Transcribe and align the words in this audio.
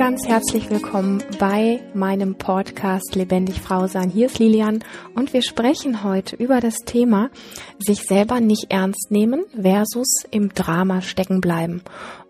ganz 0.00 0.26
herzlich 0.26 0.70
willkommen 0.70 1.22
bei 1.38 1.78
meinem 1.92 2.36
Podcast 2.36 3.14
Lebendig 3.16 3.60
Frau 3.60 3.86
sein. 3.86 4.08
Hier 4.08 4.28
ist 4.28 4.38
Lilian 4.38 4.82
und 5.14 5.34
wir 5.34 5.42
sprechen 5.42 6.02
heute 6.02 6.36
über 6.36 6.60
das 6.60 6.76
Thema 6.86 7.28
sich 7.78 8.04
selber 8.04 8.40
nicht 8.40 8.70
ernst 8.70 9.10
nehmen 9.10 9.44
versus 9.60 10.24
im 10.30 10.54
Drama 10.54 11.02
stecken 11.02 11.42
bleiben. 11.42 11.82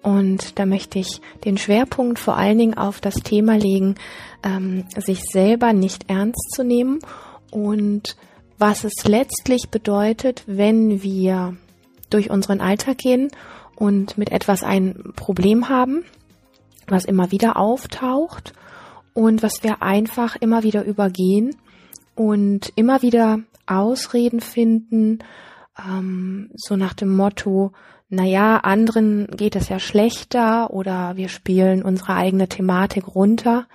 Und 0.02 0.58
da 0.58 0.66
möchte 0.66 0.98
ich 0.98 1.20
den 1.44 1.58
Schwerpunkt 1.58 2.18
vor 2.18 2.36
allen 2.36 2.58
Dingen 2.58 2.76
auf 2.76 3.00
das 3.00 3.14
Thema 3.14 3.56
legen, 3.56 3.94
ähm, 4.42 4.86
sich 4.96 5.20
selber 5.22 5.72
nicht 5.72 6.10
ernst 6.10 6.50
zu 6.52 6.64
nehmen 6.64 6.98
und 7.52 8.16
was 8.58 8.82
es 8.82 9.04
letztlich 9.04 9.68
bedeutet, 9.70 10.42
wenn 10.48 11.04
wir 11.04 11.56
durch 12.10 12.30
unseren 12.30 12.60
Alltag 12.60 12.98
gehen 12.98 13.30
und 13.76 14.18
mit 14.18 14.32
etwas 14.32 14.64
ein 14.64 15.12
Problem 15.14 15.68
haben 15.68 16.04
was 16.90 17.04
immer 17.04 17.30
wieder 17.30 17.56
auftaucht 17.56 18.52
und 19.14 19.42
was 19.42 19.62
wir 19.62 19.82
einfach 19.82 20.36
immer 20.36 20.62
wieder 20.62 20.84
übergehen 20.84 21.56
und 22.14 22.72
immer 22.76 23.02
wieder 23.02 23.40
Ausreden 23.66 24.40
finden, 24.40 25.20
ähm, 25.78 26.50
so 26.54 26.76
nach 26.76 26.94
dem 26.94 27.14
Motto, 27.14 27.72
naja, 28.08 28.56
anderen 28.56 29.28
geht 29.28 29.54
es 29.54 29.68
ja 29.68 29.78
schlechter 29.78 30.70
oder 30.70 31.16
wir 31.16 31.28
spielen 31.28 31.82
unsere 31.82 32.14
eigene 32.14 32.48
Thematik 32.48 33.14
runter 33.14 33.66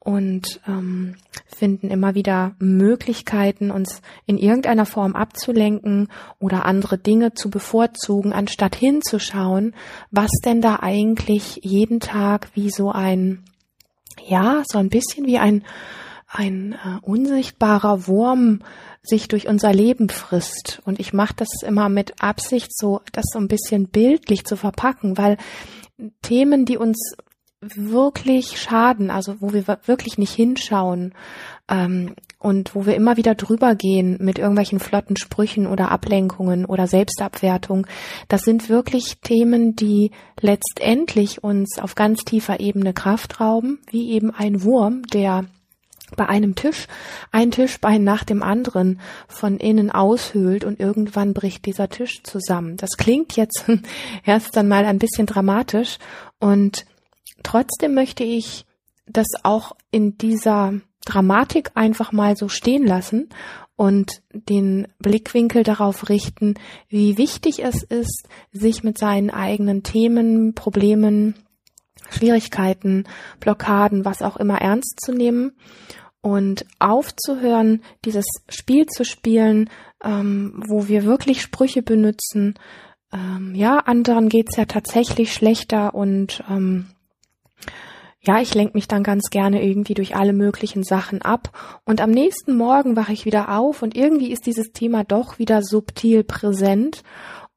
und 0.00 0.60
ähm, 0.66 1.16
finden 1.46 1.90
immer 1.90 2.14
wieder 2.14 2.54
Möglichkeiten, 2.58 3.70
uns 3.70 4.00
in 4.26 4.38
irgendeiner 4.38 4.86
Form 4.86 5.14
abzulenken 5.14 6.08
oder 6.38 6.64
andere 6.64 6.98
Dinge 6.98 7.34
zu 7.34 7.50
bevorzugen, 7.50 8.32
anstatt 8.32 8.76
hinzuschauen, 8.76 9.74
was 10.10 10.30
denn 10.44 10.60
da 10.60 10.78
eigentlich 10.80 11.60
jeden 11.62 12.00
Tag 12.00 12.48
wie 12.54 12.70
so 12.70 12.90
ein, 12.92 13.44
ja, 14.24 14.62
so 14.70 14.78
ein 14.78 14.88
bisschen 14.88 15.26
wie 15.26 15.38
ein, 15.38 15.64
ein 16.28 16.72
äh, 16.72 16.98
unsichtbarer 17.02 18.06
Wurm 18.06 18.60
sich 19.02 19.28
durch 19.28 19.48
unser 19.48 19.72
Leben 19.72 20.10
frisst. 20.10 20.80
Und 20.84 21.00
ich 21.00 21.12
mache 21.12 21.34
das 21.36 21.48
immer 21.64 21.88
mit 21.88 22.22
Absicht, 22.22 22.68
so 22.76 23.00
das 23.12 23.24
so 23.32 23.38
ein 23.38 23.48
bisschen 23.48 23.88
bildlich 23.88 24.44
zu 24.44 24.56
verpacken, 24.56 25.18
weil 25.18 25.38
Themen, 26.22 26.64
die 26.64 26.76
uns 26.76 27.16
wirklich 27.60 28.60
schaden, 28.60 29.10
also 29.10 29.40
wo 29.40 29.52
wir 29.52 29.64
wirklich 29.84 30.16
nicht 30.16 30.32
hinschauen 30.32 31.12
ähm, 31.68 32.14
und 32.38 32.74
wo 32.74 32.86
wir 32.86 32.94
immer 32.94 33.16
wieder 33.16 33.34
drüber 33.34 33.74
gehen 33.74 34.16
mit 34.20 34.38
irgendwelchen 34.38 34.78
flotten 34.78 35.16
Sprüchen 35.16 35.66
oder 35.66 35.90
Ablenkungen 35.90 36.64
oder 36.64 36.86
Selbstabwertung, 36.86 37.86
das 38.28 38.42
sind 38.42 38.68
wirklich 38.68 39.18
Themen, 39.18 39.74
die 39.74 40.12
letztendlich 40.40 41.42
uns 41.42 41.80
auf 41.80 41.96
ganz 41.96 42.24
tiefer 42.24 42.60
Ebene 42.60 42.92
Kraft 42.92 43.40
rauben, 43.40 43.80
wie 43.90 44.12
eben 44.12 44.30
ein 44.30 44.62
Wurm, 44.62 45.02
der 45.12 45.46
bei 46.16 46.26
einem 46.26 46.54
Tisch 46.54 46.86
ein 47.32 47.50
Tischbein 47.50 48.02
nach 48.02 48.24
dem 48.24 48.42
anderen 48.42 49.00
von 49.26 49.58
innen 49.58 49.90
aushöhlt 49.90 50.64
und 50.64 50.80
irgendwann 50.80 51.34
bricht 51.34 51.66
dieser 51.66 51.88
Tisch 51.88 52.22
zusammen. 52.22 52.76
Das 52.76 52.96
klingt 52.96 53.36
jetzt 53.36 53.64
erst 54.24 54.56
dann 54.56 54.68
mal 54.68 54.84
ein 54.84 54.98
bisschen 54.98 55.26
dramatisch 55.26 55.98
und 56.38 56.86
Trotzdem 57.50 57.94
möchte 57.94 58.24
ich 58.24 58.66
das 59.06 59.26
auch 59.42 59.72
in 59.90 60.18
dieser 60.18 60.82
Dramatik 61.06 61.70
einfach 61.76 62.12
mal 62.12 62.36
so 62.36 62.50
stehen 62.50 62.86
lassen 62.86 63.30
und 63.74 64.20
den 64.34 64.86
Blickwinkel 64.98 65.62
darauf 65.62 66.10
richten, 66.10 66.56
wie 66.88 67.16
wichtig 67.16 67.64
es 67.64 67.82
ist, 67.82 68.28
sich 68.52 68.84
mit 68.84 68.98
seinen 68.98 69.30
eigenen 69.30 69.82
Themen, 69.82 70.52
Problemen, 70.52 71.36
Schwierigkeiten, 72.10 73.04
Blockaden, 73.40 74.04
was 74.04 74.20
auch 74.20 74.36
immer 74.36 74.60
ernst 74.60 75.00
zu 75.02 75.12
nehmen 75.12 75.52
und 76.20 76.66
aufzuhören, 76.78 77.80
dieses 78.04 78.26
Spiel 78.50 78.84
zu 78.84 79.06
spielen, 79.06 79.70
ähm, 80.04 80.62
wo 80.68 80.86
wir 80.86 81.04
wirklich 81.04 81.40
Sprüche 81.40 81.80
benutzen. 81.80 82.58
Ähm, 83.10 83.54
ja, 83.54 83.78
anderen 83.78 84.28
geht's 84.28 84.58
ja 84.58 84.66
tatsächlich 84.66 85.32
schlechter 85.32 85.94
und 85.94 86.44
ähm, 86.50 86.88
ja, 88.20 88.40
ich 88.40 88.54
lenke 88.54 88.74
mich 88.74 88.88
dann 88.88 89.02
ganz 89.02 89.30
gerne 89.30 89.64
irgendwie 89.64 89.94
durch 89.94 90.16
alle 90.16 90.32
möglichen 90.32 90.82
Sachen 90.82 91.22
ab. 91.22 91.80
Und 91.84 92.00
am 92.00 92.10
nächsten 92.10 92.56
Morgen 92.56 92.96
wache 92.96 93.12
ich 93.12 93.24
wieder 93.24 93.56
auf 93.56 93.82
und 93.82 93.96
irgendwie 93.96 94.32
ist 94.32 94.46
dieses 94.46 94.72
Thema 94.72 95.04
doch 95.04 95.38
wieder 95.38 95.62
subtil 95.62 96.24
präsent. 96.24 97.02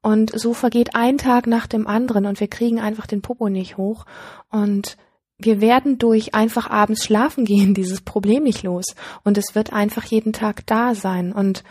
Und 0.02 0.32
so 0.38 0.54
vergeht 0.54 0.96
ein 0.96 1.18
Tag 1.18 1.48
nach 1.48 1.68
dem 1.68 1.88
anderen 1.88 2.26
und 2.26 2.40
wir 2.40 2.48
kriegen 2.48 2.80
einfach 2.80 3.08
den 3.08 3.22
Popo 3.22 3.50
nicht 3.50 3.78
hoch. 3.78 4.06
Und 4.50 4.98
wir 5.38 5.62
werden 5.62 5.98
durch 5.98 6.36
einfach 6.36 6.70
abends 6.70 7.06
schlafen 7.06 7.46
gehen 7.46 7.74
dieses 7.76 8.02
Problem 8.02 8.44
nicht 8.44 8.64
los. 8.64 8.86
Und 9.24 9.38
es 9.38 9.56
wird 9.56 9.74
einfach 9.74 10.06
jeden 10.06 10.34
Tag 10.34 10.66
da 10.68 10.96
sein. 10.96 11.34
Und 11.34 11.64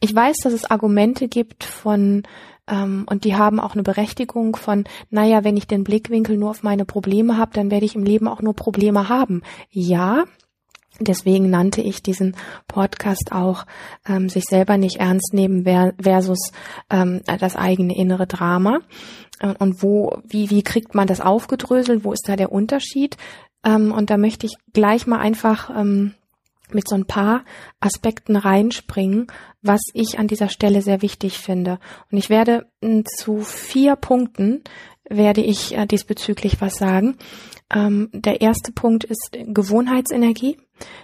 ich 0.00 0.14
weiß, 0.14 0.38
dass 0.42 0.52
es 0.52 0.64
Argumente 0.64 1.28
gibt 1.28 1.62
von 1.62 2.24
ähm, 2.72 3.04
und 3.08 3.24
die 3.24 3.36
haben 3.36 3.60
auch 3.60 3.74
eine 3.74 3.82
Berechtigung 3.82 4.56
von, 4.56 4.84
naja, 5.10 5.44
wenn 5.44 5.56
ich 5.56 5.66
den 5.66 5.84
Blickwinkel 5.84 6.38
nur 6.38 6.50
auf 6.50 6.62
meine 6.62 6.86
Probleme 6.86 7.36
habe, 7.36 7.52
dann 7.52 7.70
werde 7.70 7.84
ich 7.84 7.94
im 7.94 8.04
Leben 8.04 8.26
auch 8.26 8.40
nur 8.40 8.54
Probleme 8.54 9.08
haben. 9.08 9.42
Ja, 9.70 10.24
Deswegen 11.00 11.48
nannte 11.48 11.80
ich 11.80 12.02
diesen 12.02 12.36
Podcast 12.68 13.32
auch 13.32 13.64
ähm, 14.06 14.28
sich 14.28 14.44
selber 14.44 14.76
nicht 14.76 14.96
ernst 14.96 15.32
nehmen 15.32 15.64
versus 16.00 16.52
ähm, 16.90 17.22
das 17.40 17.56
eigene 17.56 17.96
innere 17.96 18.26
Drama. 18.26 18.80
Und 19.58 19.82
wo, 19.82 20.18
wie, 20.22 20.50
wie 20.50 20.62
kriegt 20.62 20.94
man 20.94 21.08
das 21.08 21.22
aufgedröselt? 21.22 22.04
Wo 22.04 22.12
ist 22.12 22.28
da 22.28 22.36
der 22.36 22.52
Unterschied? 22.52 23.16
Ähm, 23.64 23.90
und 23.90 24.10
da 24.10 24.18
möchte 24.18 24.46
ich 24.46 24.56
gleich 24.74 25.06
mal 25.06 25.18
einfach 25.18 25.70
ähm, 25.70 26.12
mit 26.74 26.88
so 26.88 26.96
ein 26.96 27.06
paar 27.06 27.44
Aspekten 27.80 28.36
reinspringen, 28.36 29.26
was 29.62 29.80
ich 29.94 30.18
an 30.18 30.26
dieser 30.26 30.48
Stelle 30.48 30.82
sehr 30.82 31.02
wichtig 31.02 31.38
finde. 31.38 31.78
Und 32.10 32.18
ich 32.18 32.30
werde 32.30 32.66
hm, 32.82 33.04
zu 33.06 33.40
vier 33.40 33.96
Punkten 33.96 34.62
werde 35.08 35.42
ich 35.42 35.76
äh, 35.76 35.86
diesbezüglich 35.86 36.60
was 36.60 36.74
sagen. 36.74 37.16
Ähm, 37.72 38.08
der 38.12 38.40
erste 38.40 38.72
Punkt 38.72 39.04
ist 39.04 39.30
Gewohnheitsenergie. 39.32 40.58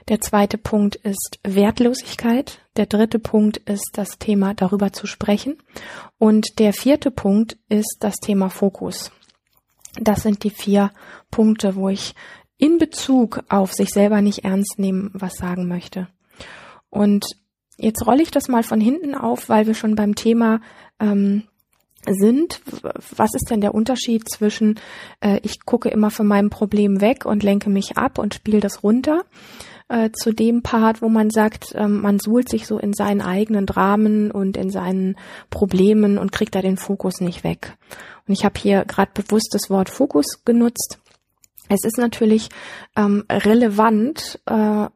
Der 0.09 0.21
zweite 0.21 0.59
Punkt 0.59 0.97
ist 0.97 1.39
Wertlosigkeit. 1.45 2.61
Der 2.77 2.87
dritte 2.87 3.19
Punkt 3.19 3.59
ist 3.59 3.91
das 3.95 4.19
Thema 4.19 4.55
darüber 4.55 4.93
zu 4.93 5.07
sprechen. 5.07 5.57
Und 6.19 6.59
der 6.59 6.73
vierte 6.73 7.11
Punkt 7.11 7.59
ist 7.69 7.99
das 8.01 8.17
Thema 8.17 8.51
Fokus. 8.51 9.13
Das 10.01 10.23
sind 10.23 10.45
die 10.45 10.51
vier 10.51 10.93
Punkte, 11.31 11.75
wo 11.75 11.89
ich 11.89 12.15
in 12.59 12.79
Bezug 12.79 13.43
auf 13.49 13.73
sich 13.73 13.91
selber 13.91 14.21
nicht 14.21 14.45
ernst 14.45 14.79
nehmen 14.79 15.11
was 15.15 15.35
sagen 15.35 15.69
möchte. 15.69 16.09
Und 16.91 17.25
jetzt 17.77 18.07
rolle 18.07 18.23
ich 18.23 18.31
das 18.31 18.49
mal 18.49 18.63
von 18.63 18.81
hinten 18.81 19.15
auf, 19.15 19.49
weil 19.49 19.67
wir 19.67 19.75
schon 19.75 19.95
beim 19.95 20.15
Thema 20.15 20.61
ähm, 20.99 21.45
sind. 22.07 22.61
Was 23.17 23.35
ist 23.35 23.51
denn 23.51 23.61
der 23.61 23.75
Unterschied 23.75 24.29
zwischen, 24.29 24.79
äh, 25.21 25.41
ich 25.43 25.65
gucke 25.65 25.89
immer 25.89 26.11
von 26.11 26.27
meinem 26.27 26.51
Problem 26.51 27.01
weg 27.01 27.25
und 27.25 27.43
lenke 27.43 27.71
mich 27.71 27.97
ab 27.97 28.19
und 28.19 28.35
spiele 28.35 28.61
das 28.61 28.83
runter, 28.83 29.25
äh, 29.89 30.11
zu 30.13 30.33
dem 30.33 30.63
Part, 30.63 31.03
wo 31.03 31.09
man 31.09 31.31
sagt, 31.31 31.75
äh, 31.75 31.87
man 31.87 32.19
suhlt 32.19 32.49
sich 32.49 32.67
so 32.67 32.79
in 32.79 32.93
seinen 32.93 33.21
eigenen 33.21 33.67
Dramen 33.67 34.31
und 34.31 34.57
in 34.57 34.71
seinen 34.71 35.17
Problemen 35.51 36.19
und 36.19 36.33
kriegt 36.33 36.55
da 36.55 36.63
den 36.63 36.77
Fokus 36.77 37.21
nicht 37.21 37.45
weg. 37.45 37.77
Und 38.27 38.35
ich 38.35 38.45
habe 38.45 38.59
hier 38.59 38.85
gerade 38.85 39.11
bewusst 39.15 39.51
das 39.53 39.71
Wort 39.71 39.89
Fokus 39.89 40.45
genutzt, 40.45 40.99
es 41.69 41.85
ist 41.85 41.99
natürlich 41.99 42.49
ähm, 42.97 43.25
relevant 43.31 44.41
äh, 44.47 44.87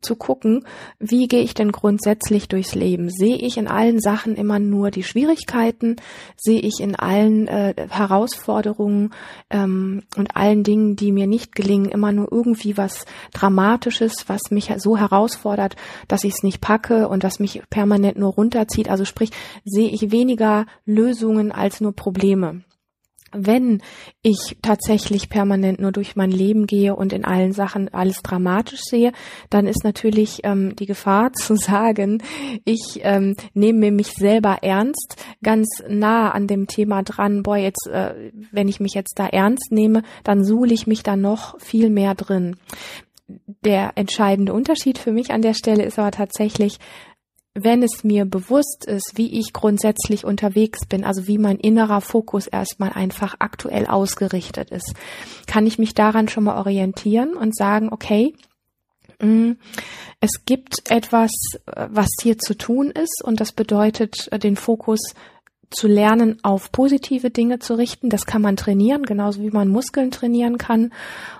zu 0.00 0.16
gucken, 0.16 0.64
wie 0.98 1.28
gehe 1.28 1.42
ich 1.42 1.54
denn 1.54 1.72
grundsätzlich 1.72 2.48
durchs 2.48 2.74
Leben? 2.74 3.10
Sehe 3.10 3.36
ich 3.36 3.58
in 3.58 3.68
allen 3.68 4.00
Sachen 4.00 4.34
immer 4.34 4.58
nur 4.58 4.90
die 4.90 5.02
Schwierigkeiten? 5.02 5.96
Sehe 6.36 6.60
ich 6.60 6.80
in 6.80 6.96
allen 6.96 7.48
äh, 7.48 7.74
Herausforderungen 7.90 9.10
ähm, 9.50 10.02
und 10.16 10.36
allen 10.36 10.64
Dingen, 10.64 10.96
die 10.96 11.12
mir 11.12 11.26
nicht 11.26 11.54
gelingen, 11.54 11.90
immer 11.90 12.12
nur 12.12 12.30
irgendwie 12.30 12.76
was 12.76 13.04
Dramatisches, 13.32 14.24
was 14.26 14.50
mich 14.50 14.72
so 14.78 14.96
herausfordert, 14.96 15.76
dass 16.08 16.24
ich 16.24 16.34
es 16.34 16.42
nicht 16.42 16.60
packe 16.60 17.08
und 17.08 17.22
was 17.22 17.38
mich 17.38 17.62
permanent 17.70 18.18
nur 18.18 18.32
runterzieht? 18.32 18.88
Also 18.88 19.04
sprich, 19.04 19.30
sehe 19.64 19.90
ich 19.90 20.10
weniger 20.10 20.66
Lösungen 20.86 21.52
als 21.52 21.80
nur 21.80 21.92
Probleme 21.94 22.62
wenn 23.32 23.82
ich 24.22 24.56
tatsächlich 24.62 25.28
permanent 25.28 25.80
nur 25.80 25.92
durch 25.92 26.16
mein 26.16 26.30
Leben 26.30 26.66
gehe 26.66 26.94
und 26.96 27.12
in 27.12 27.24
allen 27.24 27.52
Sachen 27.52 27.92
alles 27.92 28.22
dramatisch 28.22 28.80
sehe, 28.82 29.12
dann 29.50 29.66
ist 29.66 29.84
natürlich 29.84 30.40
ähm, 30.44 30.74
die 30.76 30.86
Gefahr 30.86 31.32
zu 31.34 31.56
sagen, 31.56 32.22
ich 32.64 33.00
ähm, 33.02 33.34
nehme 33.54 33.90
mich 33.90 34.12
selber 34.12 34.58
ernst, 34.62 35.16
ganz 35.42 35.82
nah 35.88 36.30
an 36.30 36.46
dem 36.46 36.66
Thema 36.66 37.02
dran, 37.02 37.42
boah, 37.42 37.56
jetzt, 37.56 37.86
äh, 37.88 38.32
wenn 38.50 38.68
ich 38.68 38.80
mich 38.80 38.94
jetzt 38.94 39.18
da 39.18 39.26
ernst 39.26 39.70
nehme, 39.70 40.02
dann 40.24 40.44
suhle 40.44 40.74
ich 40.74 40.86
mich 40.86 41.02
da 41.02 41.16
noch 41.16 41.60
viel 41.60 41.90
mehr 41.90 42.14
drin. 42.14 42.56
Der 43.62 43.92
entscheidende 43.96 44.54
Unterschied 44.54 44.96
für 44.96 45.12
mich 45.12 45.32
an 45.32 45.42
der 45.42 45.52
Stelle 45.52 45.84
ist 45.84 45.98
aber 45.98 46.10
tatsächlich, 46.10 46.78
wenn 47.64 47.82
es 47.82 48.04
mir 48.04 48.24
bewusst 48.24 48.84
ist, 48.86 49.12
wie 49.16 49.38
ich 49.38 49.52
grundsätzlich 49.52 50.24
unterwegs 50.24 50.86
bin, 50.86 51.04
also 51.04 51.26
wie 51.26 51.38
mein 51.38 51.58
innerer 51.58 52.00
Fokus 52.00 52.46
erstmal 52.46 52.92
einfach 52.92 53.36
aktuell 53.38 53.86
ausgerichtet 53.86 54.70
ist, 54.70 54.94
kann 55.46 55.66
ich 55.66 55.78
mich 55.78 55.94
daran 55.94 56.28
schon 56.28 56.44
mal 56.44 56.58
orientieren 56.58 57.34
und 57.34 57.56
sagen, 57.56 57.92
okay, 57.92 58.34
mm, 59.20 59.52
es 60.20 60.44
gibt 60.44 60.90
etwas, 60.90 61.30
was 61.66 62.08
hier 62.20 62.38
zu 62.38 62.56
tun 62.56 62.90
ist 62.90 63.22
und 63.22 63.40
das 63.40 63.52
bedeutet, 63.52 64.28
den 64.42 64.56
Fokus 64.56 65.00
zu 65.70 65.86
lernen, 65.86 66.38
auf 66.42 66.72
positive 66.72 67.30
Dinge 67.30 67.58
zu 67.58 67.74
richten. 67.74 68.08
Das 68.08 68.24
kann 68.24 68.42
man 68.42 68.56
trainieren, 68.56 69.02
genauso 69.02 69.42
wie 69.42 69.50
man 69.50 69.68
Muskeln 69.68 70.10
trainieren 70.10 70.58
kann 70.58 70.92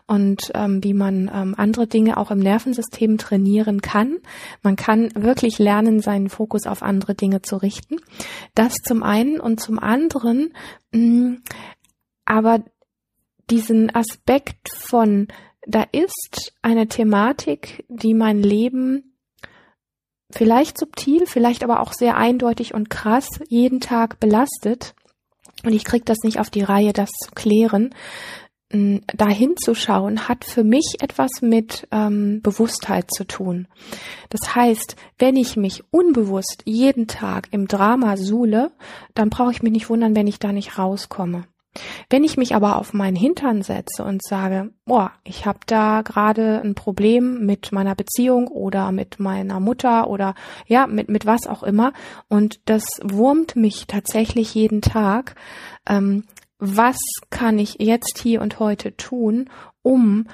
und 0.07 0.51
ähm, 0.55 0.83
wie 0.85 0.95
man 0.95 1.31
ähm, 1.33 1.55
andere 1.57 1.87
Dinge 1.87 2.17
auch 2.17 2.31
im 2.31 2.39
Nervensystem 2.39 3.19
trainieren 3.19 3.81
kann. 3.81 4.19
Man 4.63 4.77
kann 4.77 5.11
wirklich 5.15 5.59
lernen, 5.59 6.01
seinen 6.01 6.29
Fokus 6.29 6.67
auf 6.67 6.83
andere 6.83 7.15
Dinge 7.15 7.43
zu 7.43 7.57
richten. 7.57 7.97
Das 8.55 8.75
zum 8.75 9.03
einen 9.03 9.41
und 9.41 9.61
zum 9.61 9.79
anderen, 9.79 10.53
mh, 10.93 11.01
mm, 11.01 11.43
aber 12.25 12.63
diesen 13.51 13.95
Aspekt 13.95 14.69
von, 14.75 15.29
da 15.67 15.85
ist 15.93 16.53
eine 16.61 16.87
Thematik, 16.89 17.85
die 17.89 18.13
mein 18.13 18.43
Leben 18.43 19.08
vielleicht 20.31 20.79
subtil, 20.79 21.27
vielleicht 21.27 21.65
aber 21.65 21.81
auch 21.81 21.93
sehr 21.93 22.17
eindeutig 22.17 22.75
und 22.75 22.91
krass 22.91 23.29
jeden 23.49 23.81
Tag 23.81 24.21
belastet. 24.21 24.95
Und 25.65 25.73
ich 25.73 25.85
krieg 25.85 26.05
das 26.05 26.19
nicht 26.23 26.39
auf 26.39 26.51
die 26.51 26.63
Reihe, 26.63 26.93
das 26.93 27.11
zu 27.11 27.33
klären. 27.35 27.95
Dahin 28.71 29.55
zu 29.57 29.75
schauen, 29.75 30.29
hat 30.29 30.45
für 30.45 30.63
mich 30.63 30.97
etwas 31.01 31.41
mit 31.41 31.89
ähm, 31.91 32.43
Bewusstheit 32.43 33.07
zu 33.11 33.25
tun. 33.25 33.67
Das 34.29 34.55
heißt, 34.55 34.95
wenn 35.19 35.37
ich 35.37 35.57
mich 35.57 35.85
unbewusst 35.91 36.65
jeden 36.67 37.07
Tag 37.07 37.49
im 37.51 37.67
Drama 37.67 38.19
suhle, 38.19 38.71
dann 39.15 39.31
brauche 39.31 39.53
ich 39.53 39.63
mich 39.63 39.73
nicht 39.73 39.89
wundern, 39.89 40.15
wenn 40.15 40.27
ich 40.27 40.39
da 40.39 40.53
nicht 40.53 40.77
rauskomme. 40.77 41.45
Wenn 42.11 42.25
ich 42.25 42.37
mich 42.37 42.55
aber 42.55 42.77
auf 42.77 42.93
meinen 42.93 43.17
Hintern 43.17 43.63
setze 43.63 44.05
und 44.05 44.23
sage, 44.23 44.71
boah, 44.85 45.13
ich 45.25 45.47
habe 45.47 45.61
da 45.67 46.03
gerade 46.03 46.61
ein 46.63 46.75
Problem 46.75 47.45
mit 47.47 47.73
meiner 47.73 47.95
Beziehung 47.95 48.49
oder 48.49 48.93
mit 48.93 49.21
meiner 49.21 49.61
Mutter 49.61 50.09
oder 50.09 50.35
ja, 50.67 50.87
mit, 50.87 51.09
mit 51.09 51.27
was 51.27 51.47
auch 51.47 51.63
immer 51.63 51.93
und 52.29 52.61
das 52.67 52.85
wurmt 53.03 53.57
mich 53.57 53.87
tatsächlich 53.87 54.55
jeden 54.55 54.81
Tag, 54.81 55.35
ähm, 55.89 56.25
was 56.59 56.99
kann 57.31 57.59
ich 57.59 57.77
jetzt 57.79 58.19
hier 58.19 58.43
und 58.43 58.59
heute 58.59 58.97
tun, 58.97 59.49
um 59.83 60.27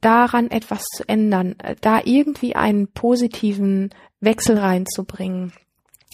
daran 0.00 0.50
etwas 0.50 0.84
zu 0.84 1.08
ändern, 1.08 1.56
da 1.80 2.00
irgendwie 2.04 2.54
einen 2.54 2.88
positiven 2.92 3.90
Wechsel 4.20 4.58
reinzubringen 4.58 5.52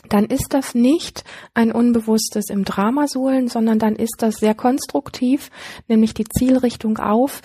dann 0.09 0.27
ist 0.27 0.49
das 0.51 0.75
nicht 0.75 1.25
ein 1.55 1.73
unbewusstes 1.73 2.51
im 2.51 2.65
Drama 2.65 3.06
suhlen, 3.06 3.49
sondern 3.49 3.79
dann 3.79 3.97
ist 3.97 4.17
das 4.19 4.37
sehr 4.37 4.55
konstruktiv, 4.55 5.51
nämlich 5.89 6.15
die 6.15 6.27
Zielrichtung 6.27 6.99
auf, 6.99 7.43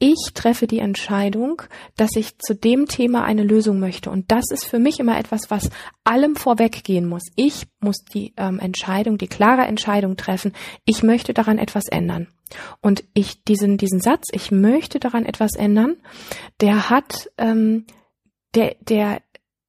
ich 0.00 0.30
treffe 0.32 0.68
die 0.68 0.78
Entscheidung, 0.78 1.62
dass 1.96 2.10
ich 2.14 2.38
zu 2.38 2.54
dem 2.54 2.86
Thema 2.86 3.24
eine 3.24 3.42
Lösung 3.42 3.80
möchte. 3.80 4.10
Und 4.10 4.30
das 4.30 4.44
ist 4.52 4.64
für 4.64 4.78
mich 4.78 5.00
immer 5.00 5.18
etwas, 5.18 5.50
was 5.50 5.70
allem 6.04 6.36
vorweggehen 6.36 7.08
muss. 7.08 7.24
Ich 7.34 7.66
muss 7.80 8.04
die 8.04 8.32
ähm, 8.36 8.60
Entscheidung, 8.60 9.18
die 9.18 9.26
klare 9.26 9.62
Entscheidung 9.62 10.16
treffen. 10.16 10.52
Ich 10.84 11.02
möchte 11.02 11.34
daran 11.34 11.58
etwas 11.58 11.88
ändern. 11.88 12.28
Und 12.80 13.02
ich 13.12 13.42
diesen 13.42 13.76
diesen 13.76 14.00
Satz, 14.00 14.26
ich 14.30 14.52
möchte 14.52 15.00
daran 15.00 15.26
etwas 15.26 15.56
ändern, 15.56 15.96
der 16.60 16.90
hat, 16.90 17.30
ähm, 17.36 17.84
der 18.54 18.76
der 18.80 19.20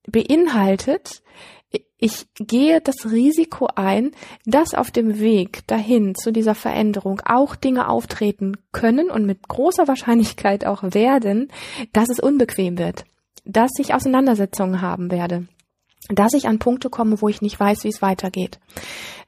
beinhaltet, 0.08 1.24
ich 1.98 2.28
gehe 2.36 2.82
das 2.82 3.12
Risiko 3.12 3.68
ein, 3.76 4.12
dass 4.46 4.74
auf 4.74 4.90
dem 4.90 5.20
Weg 5.20 5.68
dahin 5.68 6.16
zu 6.16 6.32
dieser 6.32 6.56
Veränderung 6.56 7.22
auch 7.26 7.56
Dinge 7.56 7.90
auftreten 7.90 8.58
können 8.72 9.12
und 9.12 9.26
mit 9.26 9.48
großer 9.48 9.88
Wahrscheinlichkeit 9.88 10.66
auch 10.66 10.82
werden, 10.82 11.52
dass 11.92 12.10
es 12.10 12.20
unbequem 12.20 12.78
wird, 12.78 13.06
dass 13.46 13.72
ich 13.80 13.94
Auseinandersetzungen 13.94 14.82
haben 14.82 15.12
werde, 15.12 15.48
dass 16.08 16.34
ich 16.34 16.48
an 16.48 16.60
Punkte 16.60 16.90
komme, 16.90 17.22
wo 17.22 17.28
ich 17.28 17.42
nicht 17.42 17.60
weiß, 17.60 17.84
wie 17.84 17.90
es 17.90 18.02
weitergeht, 18.02 18.60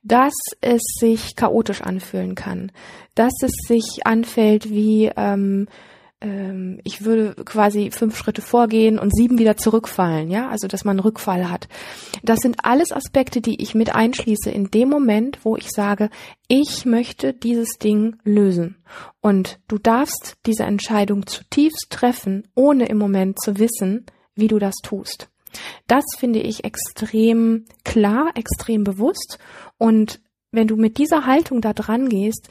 dass 0.01 0.33
es 0.61 0.81
sich 0.99 1.35
chaotisch 1.35 1.81
anfühlen 1.81 2.35
kann, 2.35 2.71
dass 3.15 3.33
es 3.43 3.51
sich 3.67 4.05
anfällt 4.05 4.69
wie 4.69 5.11
ähm, 5.15 5.67
ähm, 6.21 6.79
ich 6.83 7.03
würde 7.03 7.35
quasi 7.43 7.91
fünf 7.91 8.15
Schritte 8.15 8.41
vorgehen 8.41 8.99
und 8.99 9.13
sieben 9.13 9.39
wieder 9.39 9.57
zurückfallen, 9.57 10.29
ja, 10.29 10.49
also 10.49 10.67
dass 10.67 10.85
man 10.85 10.97
einen 10.97 11.05
Rückfall 11.05 11.49
hat. 11.49 11.67
Das 12.23 12.39
sind 12.39 12.63
alles 12.63 12.91
Aspekte, 12.91 13.41
die 13.41 13.61
ich 13.61 13.75
mit 13.75 13.93
einschließe 13.93 14.49
in 14.49 14.71
dem 14.71 14.89
Moment, 14.89 15.39
wo 15.43 15.57
ich 15.57 15.69
sage, 15.69 16.09
ich 16.47 16.85
möchte 16.85 17.33
dieses 17.33 17.77
Ding 17.79 18.17
lösen. 18.23 18.77
Und 19.19 19.59
du 19.67 19.77
darfst 19.77 20.37
diese 20.45 20.63
Entscheidung 20.63 21.25
zutiefst 21.25 21.87
treffen, 21.89 22.47
ohne 22.55 22.85
im 22.87 22.97
Moment 22.97 23.41
zu 23.41 23.57
wissen, 23.57 24.05
wie 24.35 24.47
du 24.47 24.59
das 24.59 24.75
tust. 24.83 25.29
Das 25.87 26.03
finde 26.17 26.39
ich 26.39 26.63
extrem 26.63 27.65
klar, 27.83 28.31
extrem 28.35 28.83
bewusst. 28.83 29.37
Und 29.77 30.21
wenn 30.51 30.67
du 30.67 30.75
mit 30.75 30.97
dieser 30.97 31.25
Haltung 31.25 31.61
da 31.61 31.73
dran 31.73 32.07
gehst, 32.09 32.49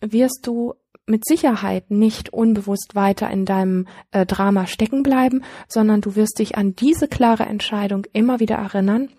wirst 0.00 0.40
du 0.46 0.74
mit 1.06 1.24
Sicherheit 1.26 1.90
nicht 1.90 2.32
unbewusst 2.32 2.94
weiter 2.94 3.30
in 3.30 3.44
deinem 3.44 3.86
äh, 4.10 4.26
Drama 4.26 4.66
stecken 4.66 5.02
bleiben, 5.02 5.42
sondern 5.68 6.00
du 6.00 6.16
wirst 6.16 6.38
dich 6.38 6.56
an 6.56 6.74
diese 6.74 7.08
klare 7.08 7.44
Entscheidung 7.44 8.06
immer 8.12 8.40
wieder 8.40 8.56
erinnern 8.56 9.10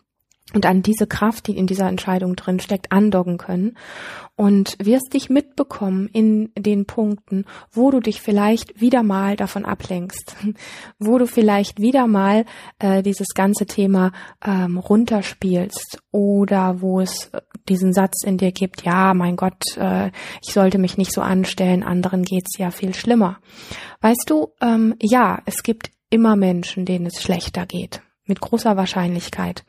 und 0.53 0.65
an 0.65 0.81
diese 0.81 1.07
Kraft, 1.07 1.47
die 1.47 1.57
in 1.57 1.67
dieser 1.67 1.89
Entscheidung 1.89 2.35
drin 2.37 2.59
steckt, 2.59 2.91
andocken 2.91 3.37
können 3.37 3.77
und 4.37 4.77
wirst 4.79 5.13
dich 5.13 5.29
mitbekommen 5.29 6.07
in 6.13 6.51
den 6.57 6.85
Punkten, 6.85 7.43
wo 7.71 7.91
du 7.91 7.99
dich 7.99 8.21
vielleicht 8.21 8.79
wieder 8.79 9.03
mal 9.03 9.35
davon 9.35 9.65
ablenkst, 9.65 10.37
wo 10.99 11.17
du 11.17 11.27
vielleicht 11.27 11.81
wieder 11.81 12.07
mal 12.07 12.45
äh, 12.79 13.03
dieses 13.03 13.29
ganze 13.35 13.65
Thema 13.65 14.13
ähm, 14.45 14.77
runterspielst 14.77 15.99
oder 16.11 16.81
wo 16.81 17.01
es 17.01 17.29
diesen 17.67 17.91
Satz 17.91 18.23
in 18.23 18.37
dir 18.37 18.53
gibt, 18.53 18.83
ja, 18.83 19.13
mein 19.13 19.35
Gott, 19.35 19.61
äh, 19.75 20.11
ich 20.41 20.53
sollte 20.53 20.77
mich 20.77 20.97
nicht 20.97 21.11
so 21.11 21.21
anstellen, 21.21 21.83
anderen 21.83 22.23
geht's 22.23 22.57
ja 22.57 22.71
viel 22.71 22.93
schlimmer. 22.93 23.39
Weißt 23.99 24.25
du, 24.27 24.53
ähm, 24.61 24.95
ja, 25.01 25.41
es 25.45 25.63
gibt 25.63 25.91
immer 26.09 26.37
Menschen, 26.37 26.85
denen 26.85 27.07
es 27.07 27.21
schlechter 27.21 27.65
geht, 27.65 28.01
mit 28.25 28.39
großer 28.39 28.77
Wahrscheinlichkeit. 28.77 29.65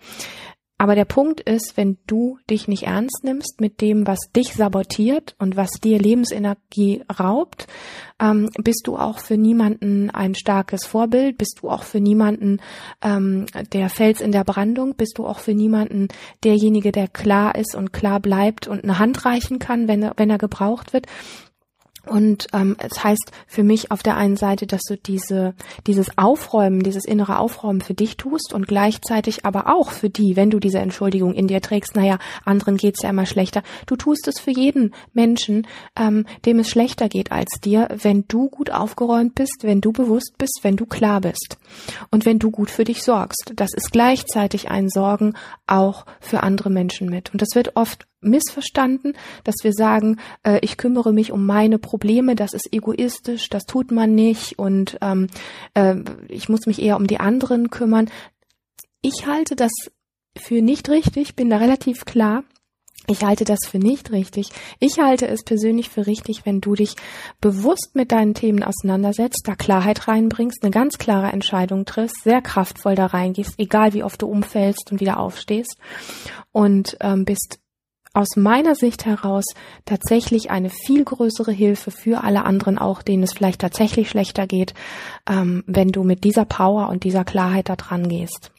Aber 0.81 0.95
der 0.95 1.05
Punkt 1.05 1.41
ist, 1.41 1.73
wenn 1.77 1.99
du 2.07 2.39
dich 2.49 2.69
nicht 2.69 2.85
ernst 2.85 3.25
nimmst 3.25 3.61
mit 3.61 3.81
dem, 3.81 4.07
was 4.07 4.19
dich 4.35 4.55
sabotiert 4.55 5.35
und 5.41 5.57
was 5.57 5.71
dir 5.71 5.99
Lebensenergie 5.99 7.03
raubt, 7.19 7.67
ähm, 8.21 8.49
bist 8.63 8.83
du 8.87 8.97
auch 8.97 9.19
für 9.19 9.37
niemanden 9.37 10.11
ein 10.11 10.37
starkes 10.37 10.87
Vorbild, 10.87 11.37
bist 11.37 11.59
du 11.63 11.69
auch 11.69 11.83
für 11.83 12.01
niemanden 12.01 12.61
ähm, 13.03 13.47
der 13.73 13.89
Fels 13.91 14.21
in 14.21 14.31
der 14.31 14.45
Brandung, 14.45 14.95
bist 14.95 15.19
du 15.19 15.27
auch 15.27 15.41
für 15.41 15.55
niemanden 15.55 16.09
derjenige, 16.45 16.93
der 16.93 17.09
klar 17.09 17.57
ist 17.57 17.75
und 17.75 17.93
klar 17.93 18.21
bleibt 18.21 18.69
und 18.69 18.85
eine 18.85 19.01
Hand 19.01 19.25
reichen 19.25 19.59
kann, 19.59 19.89
wenn 19.89 20.05
er, 20.05 20.13
wenn 20.17 20.31
er 20.31 20.39
gebraucht 20.39 20.93
wird. 20.93 21.07
Und 22.09 22.47
ähm, 22.53 22.77
es 22.79 23.03
heißt 23.05 23.31
für 23.47 23.63
mich 23.63 23.91
auf 23.91 24.03
der 24.03 24.17
einen 24.17 24.37
Seite, 24.37 24.67
dass 24.67 24.83
du 24.83 24.97
diese, 24.97 25.55
dieses 25.87 26.17
Aufräumen, 26.17 26.83
dieses 26.83 27.05
innere 27.05 27.39
Aufräumen 27.39 27.81
für 27.81 27.95
dich 27.95 28.17
tust 28.17 28.53
und 28.53 28.67
gleichzeitig 28.67 29.45
aber 29.45 29.75
auch 29.75 29.91
für 29.91 30.11
die, 30.11 30.37
wenn 30.37 30.51
du 30.51 30.59
diese 30.59 30.79
Entschuldigung 30.79 31.35
in 31.35 31.49
dir 31.49 31.61
trägst, 31.61 31.97
naja, 31.97 32.19
anderen 32.45 32.77
geht's 32.77 33.03
ja 33.03 33.11
immer 33.11 33.27
schlechter. 33.27 33.63
Du 33.87 33.97
tust 33.97 34.27
es 34.29 34.41
für 34.41 34.51
jeden 34.51 34.95
Menschen, 35.13 35.67
ähm, 35.97 36.27
dem 36.47 36.59
es 36.61 36.71
schlechter 36.71 37.09
geht 37.09 37.33
als 37.33 37.61
dir, 37.63 37.89
wenn 38.03 38.25
du 38.29 38.49
gut 38.49 38.71
aufgeräumt 38.71 39.35
bist, 39.35 39.59
wenn 39.63 39.81
du 39.81 39.93
bewusst 39.93 40.39
bist, 40.39 40.61
wenn 40.63 40.77
du 40.77 40.87
klar 40.87 41.21
bist 41.21 41.59
und 42.11 42.25
wenn 42.25 42.39
du 42.39 42.51
gut 42.51 42.71
für 42.71 42.85
dich 42.85 43.03
sorgst. 43.03 43.53
Das 43.57 43.75
ist 43.75 43.93
gleichzeitig 43.93 44.71
ein 44.71 44.89
Sorgen 44.89 45.35
auch 45.67 46.07
für 46.21 46.43
andere 46.43 46.71
Menschen 46.71 47.09
mit. 47.09 47.33
Und 47.33 47.43
das 47.43 47.55
wird 47.55 47.77
oft 47.77 48.07
missverstanden, 48.21 49.15
dass 49.45 49.57
wir 49.63 49.73
sagen, 49.73 50.19
äh, 50.43 50.59
ich 50.63 50.77
kümmere 50.77 51.13
mich 51.13 51.33
um 51.33 51.47
meine 51.47 51.79
Probleme, 51.79 52.35
das 52.35 52.53
ist 52.53 52.73
egoistisch, 52.73 53.49
das 53.49 53.65
tut 53.65 53.91
man 53.91 54.15
nicht 54.15 54.59
und 54.59 54.99
ähm, 55.01 55.29
äh, 55.75 55.97
ich 56.29 56.49
muss 56.49 56.67
mich 56.67 56.83
eher 56.83 56.97
um 56.97 57.07
die 57.07 57.21
anderen 57.21 57.71
kümmern. 57.71 58.11
Ich 59.03 59.27
halte 59.27 59.57
das 59.57 59.73
für 60.37 60.63
nicht 60.63 60.89
richtig, 60.89 61.37
bin 61.37 61.51
da 61.51 61.59
relativ 61.59 62.05
klar. 62.05 62.45
Ich 63.11 63.25
halte 63.25 63.45
das 63.45 63.61
für 63.67 63.79
nicht 63.79 64.13
richtig. 64.13 64.51
Ich 64.81 64.99
halte 64.99 65.27
es 65.29 65.43
persönlich 65.43 65.89
für 65.89 66.07
richtig, 66.07 66.45
wenn 66.45 66.61
du 66.61 66.75
dich 66.75 66.95
bewusst 67.41 67.93
mit 67.95 68.13
deinen 68.13 68.35
Themen 68.35 68.63
auseinandersetzt, 68.63 69.45
da 69.47 69.55
Klarheit 69.55 70.09
reinbringst, 70.09 70.63
eine 70.63 70.71
ganz 70.71 70.99
klare 70.99 71.33
Entscheidung 71.33 71.87
triffst, 71.87 72.23
sehr 72.23 72.43
kraftvoll 72.43 72.97
da 72.97 73.07
reingehst, 73.07 73.55
egal 73.57 73.95
wie 73.95 74.03
oft 74.03 74.21
du 74.21 74.27
umfällst 74.27 74.93
und 74.93 75.01
wieder 75.01 75.19
aufstehst 75.19 75.79
und 76.53 76.99
ähm, 77.01 77.25
bist 77.25 77.61
aus 78.19 78.37
meiner 78.37 78.75
Sicht 78.75 79.07
heraus 79.07 79.45
tatsächlich 79.85 80.51
eine 80.51 80.71
viel 80.71 81.05
größere 81.05 81.53
Hilfe 81.53 81.93
für 81.93 82.25
alle 82.25 82.45
anderen 82.45 82.77
auch, 82.77 83.03
denen 83.03 83.23
es 83.23 83.33
vielleicht 83.33 83.61
tatsächlich 83.61 84.11
schlechter 84.11 84.49
geht, 84.49 84.75
ähm, 85.31 85.63
wenn 85.67 85.93
du 85.93 86.03
mit 86.03 86.25
dieser 86.25 86.45
Power 86.45 86.89
und 86.89 87.05
dieser 87.05 87.25
Klarheit 87.25 87.69
da 87.69 87.77
dran 87.77 88.09
gehst. 88.09 88.51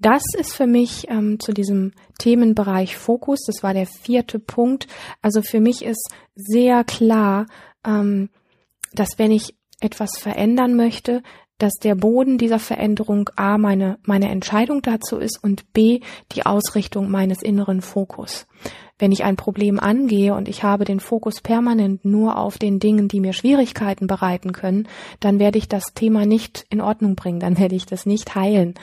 das 0.00 0.22
ist 0.38 0.54
für 0.54 0.66
mich 0.66 1.08
ähm, 1.08 1.40
zu 1.40 1.52
diesem 1.52 1.92
Themenbereich 2.18 2.96
Fokus. 2.96 3.40
Das 3.46 3.62
war 3.62 3.74
der 3.74 3.86
vierte 3.86 4.38
Punkt. 4.38 4.86
Also 5.22 5.42
für 5.42 5.58
mich 5.58 5.82
ist 5.84 6.10
sehr 6.36 6.84
klar, 6.84 7.46
ähm, 7.84 8.28
dass 8.92 9.18
wenn 9.18 9.32
ich 9.32 9.56
etwas 9.80 10.18
verändern 10.18 10.76
möchte, 10.76 11.22
dass 11.58 11.74
der 11.74 11.94
Boden 11.94 12.38
dieser 12.38 12.58
Veränderung 12.58 13.30
A 13.36 13.58
meine, 13.58 13.98
meine 14.04 14.30
Entscheidung 14.30 14.82
dazu 14.82 15.18
ist 15.18 15.42
und 15.42 15.72
B 15.72 16.00
die 16.32 16.46
Ausrichtung 16.46 17.10
meines 17.10 17.42
inneren 17.42 17.82
Fokus. 17.82 18.46
Wenn 18.98 19.12
ich 19.12 19.22
ein 19.22 19.36
Problem 19.36 19.78
angehe 19.78 20.34
und 20.34 20.48
ich 20.48 20.64
habe 20.64 20.84
den 20.84 20.98
Fokus 20.98 21.40
permanent 21.40 22.04
nur 22.04 22.36
auf 22.36 22.58
den 22.58 22.80
Dingen, 22.80 23.06
die 23.06 23.20
mir 23.20 23.32
Schwierigkeiten 23.32 24.08
bereiten 24.08 24.52
können, 24.52 24.88
dann 25.20 25.38
werde 25.38 25.58
ich 25.58 25.68
das 25.68 25.94
Thema 25.94 26.26
nicht 26.26 26.66
in 26.68 26.80
Ordnung 26.80 27.14
bringen, 27.14 27.38
dann 27.38 27.58
werde 27.58 27.76
ich 27.76 27.86
das 27.86 28.06
nicht 28.06 28.34
heilen. 28.34 28.74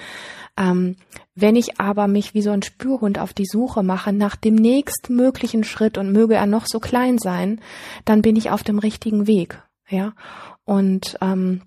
Ähm, 0.58 0.96
wenn 1.34 1.58
ich 1.58 1.82
aber 1.82 2.08
mich 2.08 2.34
wie 2.34 2.42
so 2.42 2.52
ein 2.52 2.62
Spürhund 2.62 3.20
auf 3.20 3.34
die 3.34 3.46
Suche 3.46 3.84
mache 3.84 4.14
nach 4.14 4.38
dem 4.38 4.56
nächstmöglichen 4.56 5.66
Schritt 5.66 5.98
und 5.98 6.14
möge 6.14 6.36
er 6.36 6.46
noch 6.46 6.66
so 6.66 6.80
klein 6.80 7.18
sein, 7.18 7.60
dann 8.06 8.22
bin 8.22 8.38
ich 8.38 8.52
auf 8.52 8.64
dem 8.64 8.80
richtigen 8.80 9.28
Weg. 9.28 9.62
Ja, 9.90 10.14
und 10.64 11.18
ähm, 11.22 11.62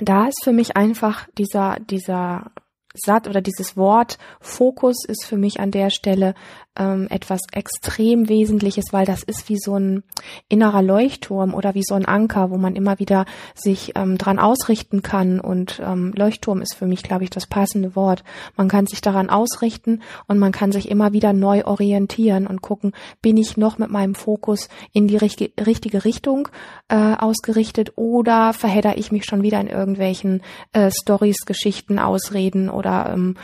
da 0.00 0.28
ist 0.28 0.42
für 0.42 0.52
mich 0.52 0.76
einfach 0.76 1.28
dieser 1.36 1.76
dieser 1.80 2.52
Satz 2.94 3.28
oder 3.28 3.40
dieses 3.40 3.76
Wort 3.76 4.18
Fokus 4.40 5.04
ist 5.06 5.24
für 5.24 5.36
mich 5.36 5.60
an 5.60 5.70
der 5.70 5.90
Stelle 5.90 6.34
ähm, 6.76 7.08
etwas 7.10 7.40
extrem 7.52 8.28
Wesentliches, 8.28 8.86
weil 8.92 9.04
das 9.04 9.22
ist 9.22 9.48
wie 9.48 9.58
so 9.58 9.76
ein 9.76 10.02
innerer 10.48 10.82
Leuchtturm 10.82 11.54
oder 11.54 11.74
wie 11.74 11.82
so 11.84 11.94
ein 11.94 12.06
Anker, 12.06 12.50
wo 12.50 12.56
man 12.56 12.74
immer 12.74 12.98
wieder 12.98 13.26
sich 13.54 13.92
ähm, 13.96 14.18
dran 14.18 14.38
ausrichten 14.38 15.02
kann. 15.02 15.40
Und 15.40 15.80
ähm, 15.84 16.12
Leuchtturm 16.16 16.62
ist 16.62 16.74
für 16.74 16.86
mich, 16.86 17.02
glaube 17.02 17.24
ich, 17.24 17.30
das 17.30 17.46
passende 17.46 17.94
Wort. 17.96 18.24
Man 18.56 18.68
kann 18.68 18.86
sich 18.86 19.00
daran 19.00 19.30
ausrichten 19.30 20.02
und 20.26 20.38
man 20.38 20.52
kann 20.52 20.72
sich 20.72 20.90
immer 20.90 21.12
wieder 21.12 21.32
neu 21.32 21.64
orientieren 21.64 22.46
und 22.46 22.62
gucken, 22.62 22.92
bin 23.20 23.36
ich 23.36 23.56
noch 23.56 23.78
mit 23.78 23.90
meinem 23.90 24.14
Fokus 24.14 24.68
in 24.92 25.06
die 25.06 25.16
richtige, 25.16 25.52
richtige 25.64 26.04
Richtung 26.04 26.48
äh, 26.88 27.14
ausgerichtet 27.14 27.92
oder 27.96 28.52
verhedder 28.52 28.96
ich 28.96 29.12
mich 29.12 29.24
schon 29.24 29.42
wieder 29.42 29.60
in 29.60 29.68
irgendwelchen 29.68 30.42
äh, 30.72 30.90
Stories, 30.90 31.44
Geschichten, 31.46 31.98
Ausreden 31.98 32.70
oder 32.80 33.12
ähm, 33.12 33.36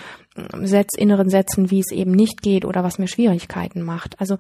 Sätz, 0.63 0.97
inneren 0.97 1.31
Sätzen, 1.31 1.71
wie 1.71 1.81
es 1.81 1.93
eben 1.93 2.11
nicht 2.11 2.43
geht 2.43 2.65
oder 2.65 2.83
was 2.83 2.99
mir 2.99 3.07
Schwierigkeiten 3.07 3.83
macht. 3.83 4.21
Also 4.21 4.39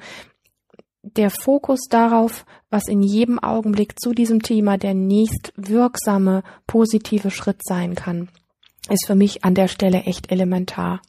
der 1.02 1.30
Fokus 1.30 1.80
darauf, 1.88 2.44
was 2.68 2.88
in 2.88 3.02
jedem 3.02 3.38
Augenblick 3.38 4.00
zu 4.00 4.12
diesem 4.12 4.42
Thema 4.42 4.76
der 4.76 4.94
nächst 4.94 5.52
wirksame, 5.56 6.42
positive 6.66 7.30
Schritt 7.30 7.60
sein 7.62 7.94
kann, 7.94 8.28
ist 8.90 9.06
für 9.06 9.14
mich 9.14 9.44
an 9.44 9.54
der 9.54 9.68
Stelle 9.68 10.02
echt 10.02 10.32
elementar. 10.32 11.00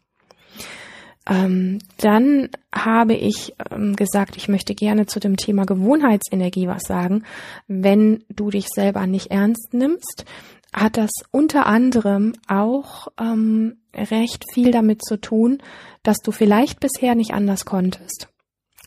Ähm, 1.30 1.80
dann 1.98 2.50
habe 2.74 3.14
ich 3.14 3.54
ähm, 3.72 3.96
gesagt, 3.96 4.38
ich 4.38 4.48
möchte 4.48 4.76
gerne 4.76 5.08
zu 5.08 5.20
dem 5.20 5.36
Thema 5.36 5.66
Gewohnheitsenergie 5.66 6.68
was 6.68 6.84
sagen. 6.84 7.24
Wenn 7.68 8.24
du 8.30 8.50
dich 8.50 8.68
selber 8.68 9.08
nicht 9.08 9.28
ernst 9.28 9.74
nimmst, 9.74 10.26
hat 10.74 10.98
das 10.98 11.12
unter 11.32 11.66
anderem 11.66 12.34
auch 12.48 13.08
ähm, 13.20 13.78
recht 13.94 14.46
viel 14.54 14.72
damit 14.72 15.04
zu 15.04 15.20
tun, 15.20 15.60
dass 16.04 16.18
du 16.18 16.32
vielleicht 16.32 16.80
bisher 16.80 17.16
nicht 17.16 17.34
anders 17.34 17.66
konntest, 17.66 18.30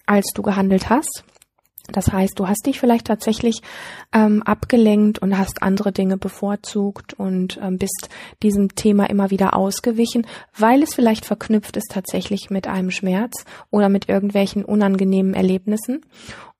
als 0.06 0.26
du 0.34 0.42
gehandelt 0.42 0.88
hast. 0.88 1.24
Das 1.92 2.12
heißt, 2.12 2.38
du 2.38 2.46
hast 2.46 2.66
dich 2.66 2.78
vielleicht 2.78 3.06
tatsächlich 3.06 3.62
ähm, 4.12 4.42
abgelenkt 4.42 5.18
und 5.18 5.36
hast 5.36 5.62
andere 5.62 5.92
Dinge 5.92 6.16
bevorzugt 6.16 7.14
und 7.14 7.58
ähm, 7.62 7.78
bist 7.78 8.08
diesem 8.42 8.74
Thema 8.74 9.08
immer 9.10 9.30
wieder 9.30 9.56
ausgewichen, 9.56 10.26
weil 10.56 10.82
es 10.82 10.94
vielleicht 10.94 11.24
verknüpft 11.24 11.76
ist 11.76 11.90
tatsächlich 11.90 12.50
mit 12.50 12.66
einem 12.66 12.90
Schmerz 12.90 13.44
oder 13.70 13.88
mit 13.88 14.08
irgendwelchen 14.08 14.64
unangenehmen 14.64 15.34
Erlebnissen. 15.34 16.02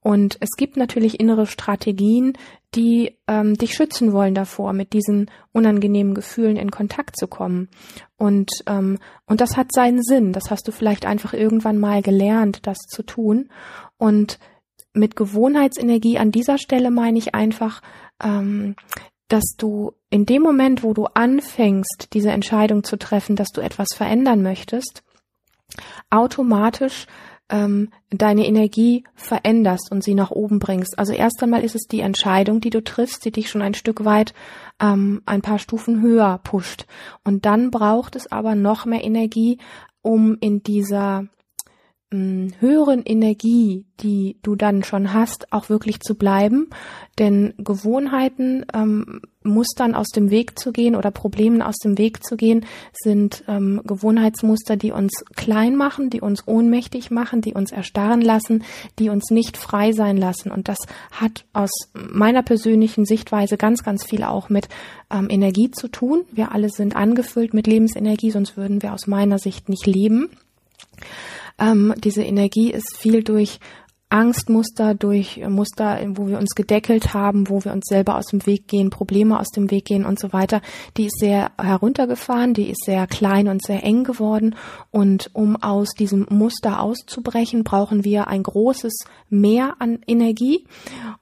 Und 0.02 0.38
es 0.40 0.50
gibt 0.57 0.76
natürlich 0.76 1.21
innere 1.21 1.47
Strategien, 1.47 2.33
die 2.75 3.19
ähm, 3.26 3.54
dich 3.54 3.75
schützen 3.75 4.12
wollen 4.12 4.35
davor, 4.35 4.73
mit 4.73 4.92
diesen 4.95 5.30
unangenehmen 5.52 6.14
Gefühlen 6.14 6.57
in 6.57 6.71
Kontakt 6.71 7.19
zu 7.19 7.26
kommen. 7.26 7.69
Und, 8.16 8.50
ähm, 8.66 8.99
und 9.26 9.40
das 9.40 9.57
hat 9.57 9.73
seinen 9.73 10.02
Sinn. 10.02 10.33
Das 10.33 10.50
hast 10.50 10.66
du 10.66 10.73
vielleicht 10.73 11.04
einfach 11.04 11.35
irgendwann 11.35 11.78
mal 11.78 12.00
gelernt, 12.00 12.66
das 12.66 12.78
zu 12.78 13.02
tun. 13.02 13.50
Und 13.99 14.38
mit 14.95 15.16
Gewohnheitsenergie 15.16 16.19
an 16.19 16.30
dieser 16.30 16.59
Stelle 16.59 16.90
meine 16.90 17.19
ich 17.19 17.35
einfach, 17.35 17.83
ähm, 18.23 18.76
dass 19.28 19.54
du 19.59 19.92
in 20.09 20.26
dem 20.26 20.42
Moment, 20.42 20.83
wo 20.83 20.95
du 20.95 21.07
anfängst, 21.07 22.09
diese 22.14 22.30
Entscheidung 22.30 22.85
zu 22.85 22.99
treffen, 22.99 23.37
dass 23.37 23.49
du 23.49 23.61
etwas 23.61 23.88
verändern 23.95 24.42
möchtest, 24.42 25.04
automatisch 26.11 27.07
ähm, 27.50 27.90
deine 28.11 28.47
Energie 28.47 29.04
veränderst 29.14 29.90
und 29.90 30.02
sie 30.02 30.14
nach 30.14 30.30
oben 30.30 30.59
bringst. 30.59 30.99
Also 30.99 31.12
erst 31.12 31.42
einmal 31.42 31.62
ist 31.62 31.75
es 31.75 31.83
die 31.83 32.00
Entscheidung, 32.00 32.61
die 32.61 32.71
du 32.71 32.83
triffst, 32.83 33.25
die 33.25 33.33
dich 33.33 33.50
schon 33.50 33.62
ein 33.62 33.75
Stück 33.75 34.04
weit 34.04 34.33
ähm, 34.80 35.23
ein 35.26 35.42
paar 35.42 35.59
Stufen 35.59 36.00
höher 36.00 36.40
pusht. 36.42 36.87
Und 37.25 37.45
dann 37.45 37.71
braucht 37.71 38.16
es 38.16 38.30
aber 38.30 38.54
noch 38.54 38.87
mehr 38.87 39.04
Energie, 39.04 39.59
um 40.02 40.37
in 40.40 40.62
dieser 40.62 41.26
höheren 42.12 43.05
Energie, 43.05 43.85
die 44.00 44.37
du 44.43 44.57
dann 44.57 44.83
schon 44.83 45.12
hast, 45.12 45.52
auch 45.52 45.69
wirklich 45.69 46.00
zu 46.00 46.17
bleiben. 46.17 46.69
Denn 47.21 47.55
Gewohnheiten, 47.59 48.67
ähm, 48.75 49.21
Mustern 49.45 49.95
aus 49.95 50.09
dem 50.09 50.29
Weg 50.31 50.59
zu 50.59 50.73
gehen 50.73 50.97
oder 50.97 51.12
Problemen 51.12 51.62
aus 51.62 51.76
dem 51.76 51.99
Weg 51.99 52.25
zu 52.25 52.37
gehen, 52.37 52.67
sind 52.93 53.45
ähm, 53.47 53.81
Gewohnheitsmuster, 53.85 54.76
die 54.76 54.90
uns 54.90 55.25
klein 55.37 55.76
machen, 55.76 56.11
die 56.11 56.21
uns 56.21 56.49
ohnmächtig 56.49 57.12
machen, 57.12 57.43
die 57.43 57.55
uns 57.55 57.71
erstarren 57.71 58.23
lassen, 58.23 58.64
die 58.99 59.09
uns 59.09 59.31
nicht 59.31 59.57
frei 59.57 59.93
sein 59.93 60.17
lassen. 60.17 60.50
Und 60.50 60.67
das 60.67 60.79
hat 61.12 61.45
aus 61.52 61.71
meiner 61.95 62.43
persönlichen 62.43 63.07
Sichtweise 63.07 63.57
ganz, 63.57 63.85
ganz 63.85 64.05
viel 64.05 64.25
auch 64.25 64.49
mit 64.49 64.69
ähm, 65.12 65.29
Energie 65.31 65.71
zu 65.71 65.87
tun. 65.87 66.25
Wir 66.33 66.50
alle 66.50 66.71
sind 66.71 66.97
angefüllt 66.97 67.55
mit 67.55 67.69
Lebensenergie, 67.69 68.33
sonst 68.33 68.57
würden 68.57 68.83
wir 68.83 68.95
aus 68.95 69.07
meiner 69.07 69.38
Sicht 69.38 69.69
nicht 69.69 69.87
leben. 69.87 70.29
Ähm, 71.61 71.95
diese 71.99 72.23
Energie 72.23 72.73
ist 72.73 72.97
viel 72.97 73.23
durch 73.23 73.61
Angstmuster, 74.11 74.95
durch 74.95 75.40
Muster, 75.49 76.00
wo 76.14 76.26
wir 76.26 76.38
uns 76.38 76.55
gedeckelt 76.57 77.14
haben, 77.14 77.49
wo 77.49 77.64
wir 77.64 77.73
uns 77.73 77.87
selber 77.88 78.17
aus 78.17 78.26
dem 78.26 78.45
Weg 78.45 78.67
gehen, 78.67 78.90
Probleme 78.90 79.38
aus 79.38 79.50
dem 79.50 79.71
Weg 79.71 79.85
gehen 79.85 80.05
und 80.05 80.19
so 80.19 80.33
weiter, 80.33 80.61
die 80.97 81.07
ist 81.07 81.19
sehr 81.21 81.52
heruntergefahren, 81.61 82.52
die 82.52 82.71
ist 82.71 82.85
sehr 82.85 83.07
klein 83.07 83.47
und 83.47 83.64
sehr 83.64 83.85
eng 83.85 84.02
geworden. 84.02 84.57
Und 84.90 85.31
um 85.33 85.57
aus 85.57 85.90
diesem 85.90 86.26
Muster 86.29 86.81
auszubrechen, 86.81 87.62
brauchen 87.62 88.05
wir 88.05 88.26
ein 88.26 88.43
großes 88.43 89.05
Mehr 89.29 89.76
an 89.79 90.00
Energie. 90.09 90.67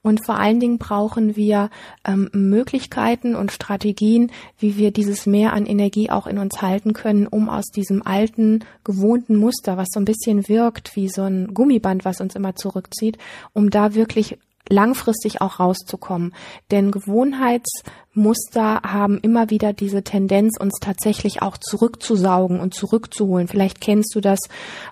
Und 0.01 0.25
vor 0.25 0.37
allen 0.37 0.59
Dingen 0.59 0.79
brauchen 0.79 1.37
wir 1.37 1.69
ähm, 2.07 2.31
Möglichkeiten 2.33 3.35
und 3.35 3.53
Strategien, 3.53 4.33
wie 4.59 4.79
wir 4.79 4.93
dieses 4.93 5.27
Mehr 5.27 5.53
an 5.53 5.67
Energie 5.67 6.09
auch 6.11 6.27
in 6.27 6.39
uns 6.39 6.63
halten 6.63 6.95
können, 6.95 7.27
um 7.27 7.51
aus 7.51 7.67
diesem 7.67 8.07
alten, 8.07 8.65
gewohnten 8.83 9.37
Muster, 9.37 9.77
was 9.77 9.89
so 9.93 10.01
ein 10.01 10.07
bisschen 10.07 10.49
wirkt 10.49 10.97
wie 10.97 11.11
so 11.11 11.23
ein 11.23 11.53
Gummiband, 11.53 12.07
was 12.07 12.23
uns 12.23 12.35
immer 12.35 12.55
zurück 12.55 12.78
zurückzieht, 12.79 13.19
um 13.53 13.71
da 13.71 13.95
wirklich 13.95 14.39
langfristig 14.71 15.41
auch 15.41 15.61
rauszukommen. 15.61 16.35
Denn 16.71 16.91
Gewohnheitsmuster 16.91 18.83
haben 18.83 19.19
immer 19.19 19.49
wieder 19.49 19.73
diese 19.73 20.03
Tendenz, 20.03 20.59
uns 20.61 20.75
tatsächlich 20.79 21.41
auch 21.41 21.57
zurückzusaugen 21.57 22.61
und 22.61 22.75
zurückzuholen. 22.75 23.49
Vielleicht 23.49 23.81
kennst 23.81 24.15
du 24.15 24.21
das 24.21 24.41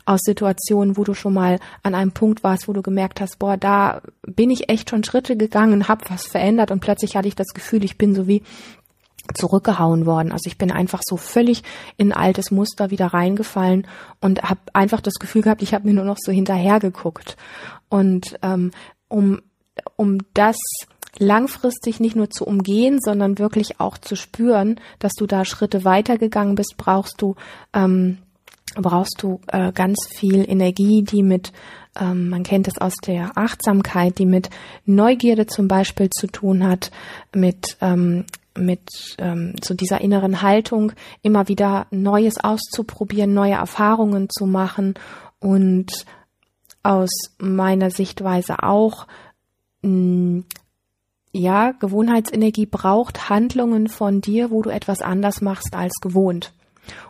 aus 0.07 0.21
Situationen, 0.23 0.97
wo 0.97 1.05
du 1.05 1.13
schon 1.13 1.35
mal 1.35 1.59
an 1.83 1.95
einem 1.95 2.13
Punkt 2.13 2.43
warst, 2.43 2.69
wo 2.69 2.73
du 2.73 2.81
gemerkt 2.81 3.21
hast, 3.21 3.39
boah, 3.39 3.59
da 3.59 4.01
bin 4.23 4.51
ich 4.51 4.71
echt 4.71 4.89
schon 4.89 5.05
Schritte 5.05 5.37
gegangen, 5.37 5.89
hab 5.89 6.11
was 6.11 6.27
verändert 6.27 6.71
und 6.71 6.81
plötzlich 6.81 7.15
hatte 7.15 7.29
ich 7.29 7.37
das 7.37 7.49
Gefühl, 7.49 7.85
ich 7.85 7.99
bin 7.99 8.15
so 8.15 8.27
wie 8.27 8.43
zurückgehauen 9.35 10.07
worden. 10.07 10.33
Also 10.33 10.49
ich 10.49 10.59
bin 10.59 10.71
einfach 10.71 11.01
so 11.05 11.17
völlig 11.17 11.63
in 11.97 12.13
ein 12.13 12.19
altes 12.19 12.51
Muster 12.51 12.91
wieder 12.91 13.09
reingefallen 13.09 13.87
und 14.21 14.43
habe 14.43 14.61
einfach 14.73 15.01
das 15.01 15.15
Gefühl 15.15 15.43
gehabt, 15.43 15.63
ich 15.63 15.75
habe 15.75 15.87
mir 15.87 15.95
nur 15.95 16.05
noch 16.05 16.19
so 16.19 16.33
hinterher 16.33 16.81
geguckt. 16.81 17.37
Und 17.89 18.39
ähm, 18.43 18.71
um, 19.09 19.41
um 19.97 20.19
das 20.35 20.57
langfristig 21.19 22.01
nicht 22.01 22.17
nur 22.17 22.31
zu 22.31 22.45
umgehen, 22.45 22.99
sondern 23.01 23.39
wirklich 23.39 23.81
auch 23.81 23.99
zu 23.99 24.17
spüren, 24.17 24.81
dass 24.99 25.13
du 25.15 25.27
da 25.27 25.45
Schritte 25.45 25.85
weitergegangen 25.85 26.55
bist, 26.55 26.75
brauchst 26.77 27.21
du 27.23 27.37
ähm, 27.73 28.19
brauchst 28.75 29.23
du 29.23 29.41
äh, 29.47 29.73
ganz 29.73 30.07
viel 30.09 30.49
Energie, 30.49 31.03
die 31.03 31.23
mit 31.23 31.53
ähm, 31.99 32.29
man 32.29 32.43
kennt 32.43 32.69
es 32.69 32.79
aus 32.79 32.95
der 33.07 33.33
Achtsamkeit, 33.37 34.19
die 34.19 34.27
mit 34.27 34.51
Neugierde 34.85 35.47
zum 35.47 35.69
Beispiel 35.69 36.11
zu 36.11 36.27
tun 36.27 36.67
hat, 36.67 36.91
mit 37.35 37.79
ähm, 37.81 38.25
mit 38.57 39.17
ähm, 39.19 39.55
so 39.63 39.75
dieser 39.75 40.01
inneren 40.01 40.43
Haltung 40.43 40.93
immer 41.23 41.49
wieder 41.49 41.87
Neues 41.91 42.43
auszuprobieren, 42.43 43.35
neue 43.35 43.53
Erfahrungen 43.53 44.29
zu 44.31 44.47
machen 44.47 44.95
und 45.41 46.07
aus 46.87 47.11
meiner 47.39 47.91
Sichtweise 47.91 48.63
auch 48.63 49.07
mh, 49.83 49.91
mm, 49.91 50.45
ja, 51.33 51.73
Gewohnheitsenergie 51.73 52.65
braucht 52.65 53.29
Handlungen 53.29 53.89
von 53.89 54.23
dir, 54.23 54.51
wo 54.51 54.63
du 54.63 54.71
etwas 54.71 55.03
anders 55.03 55.43
machst 55.43 55.75
als 55.75 55.93
gewohnt. 56.01 56.55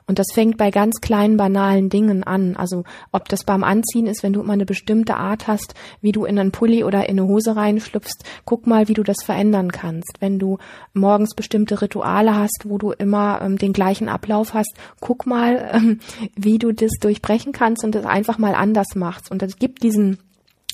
Und 0.07 0.19
das 0.19 0.27
fängt 0.33 0.57
bei 0.57 0.71
ganz 0.71 1.01
kleinen, 1.01 1.37
banalen 1.37 1.89
Dingen 1.89 2.23
an. 2.23 2.57
Also 2.57 2.85
ob 3.13 3.29
das 3.29 3.45
beim 3.45 3.65
Anziehen 3.65 4.07
ist, 4.07 4.23
wenn 4.23 4.33
du 4.33 4.41
immer 4.41 4.53
eine 4.53 4.67
bestimmte 4.67 5.17
Art 5.17 5.49
hast, 5.49 5.75
wie 6.01 6.13
du 6.13 6.25
in 6.25 6.39
einen 6.39 6.53
Pulli 6.53 6.85
oder 6.85 7.09
in 7.09 7.19
eine 7.19 7.29
Hose 7.29 7.57
reinschlüpfst, 7.57 8.25
guck 8.45 8.67
mal, 8.67 8.89
wie 8.89 8.95
du 8.95 9.03
das 9.03 9.25
verändern 9.25 9.73
kannst. 9.73 10.19
Wenn 10.21 10.39
du 10.39 10.59
morgens 10.95 11.35
bestimmte 11.35 11.81
Rituale 11.83 12.37
hast, 12.37 12.65
wo 12.65 12.79
du 12.79 12.93
immer 12.93 13.41
ähm, 13.43 13.59
den 13.59 13.73
gleichen 13.73 14.09
Ablauf 14.09 14.55
hast, 14.55 14.75
guck 15.01 15.27
mal, 15.27 15.71
ähm, 15.73 16.01
wie 16.37 16.59
du 16.59 16.73
das 16.73 16.93
durchbrechen 17.01 17.53
kannst 17.53 17.85
und 17.85 17.95
das 17.95 18.05
einfach 18.05 18.39
mal 18.39 18.55
anders 18.55 18.95
machst. 18.95 19.31
Und 19.31 19.43
es 19.43 19.57
gibt 19.57 19.83
diesen 19.83 20.19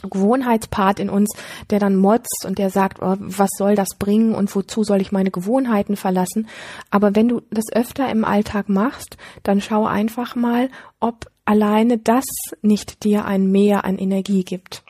Gewohnheitspart 0.02 1.00
in 1.00 1.10
uns, 1.10 1.30
der 1.70 1.78
dann 1.78 1.96
motzt 1.96 2.44
und 2.46 2.58
der 2.58 2.70
sagt, 2.70 3.02
oh, 3.02 3.16
was 3.18 3.50
soll 3.56 3.74
das 3.74 3.96
bringen 3.98 4.34
und 4.34 4.54
wozu 4.54 4.84
soll 4.84 5.00
ich 5.00 5.12
meine 5.12 5.30
Gewohnheiten 5.30 5.96
verlassen? 5.96 6.48
Aber 6.90 7.14
wenn 7.14 7.28
du 7.28 7.42
das 7.50 7.72
öfter 7.72 8.10
im 8.10 8.24
Alltag 8.24 8.68
machst, 8.68 9.16
dann 9.42 9.60
schau 9.60 9.86
einfach 9.86 10.34
mal, 10.34 10.68
ob 11.00 11.30
alleine 11.44 11.98
das 11.98 12.24
nicht 12.62 13.04
dir 13.04 13.24
ein 13.24 13.50
Mehr 13.50 13.84
an 13.84 13.98
Energie 13.98 14.44
gibt. 14.44 14.84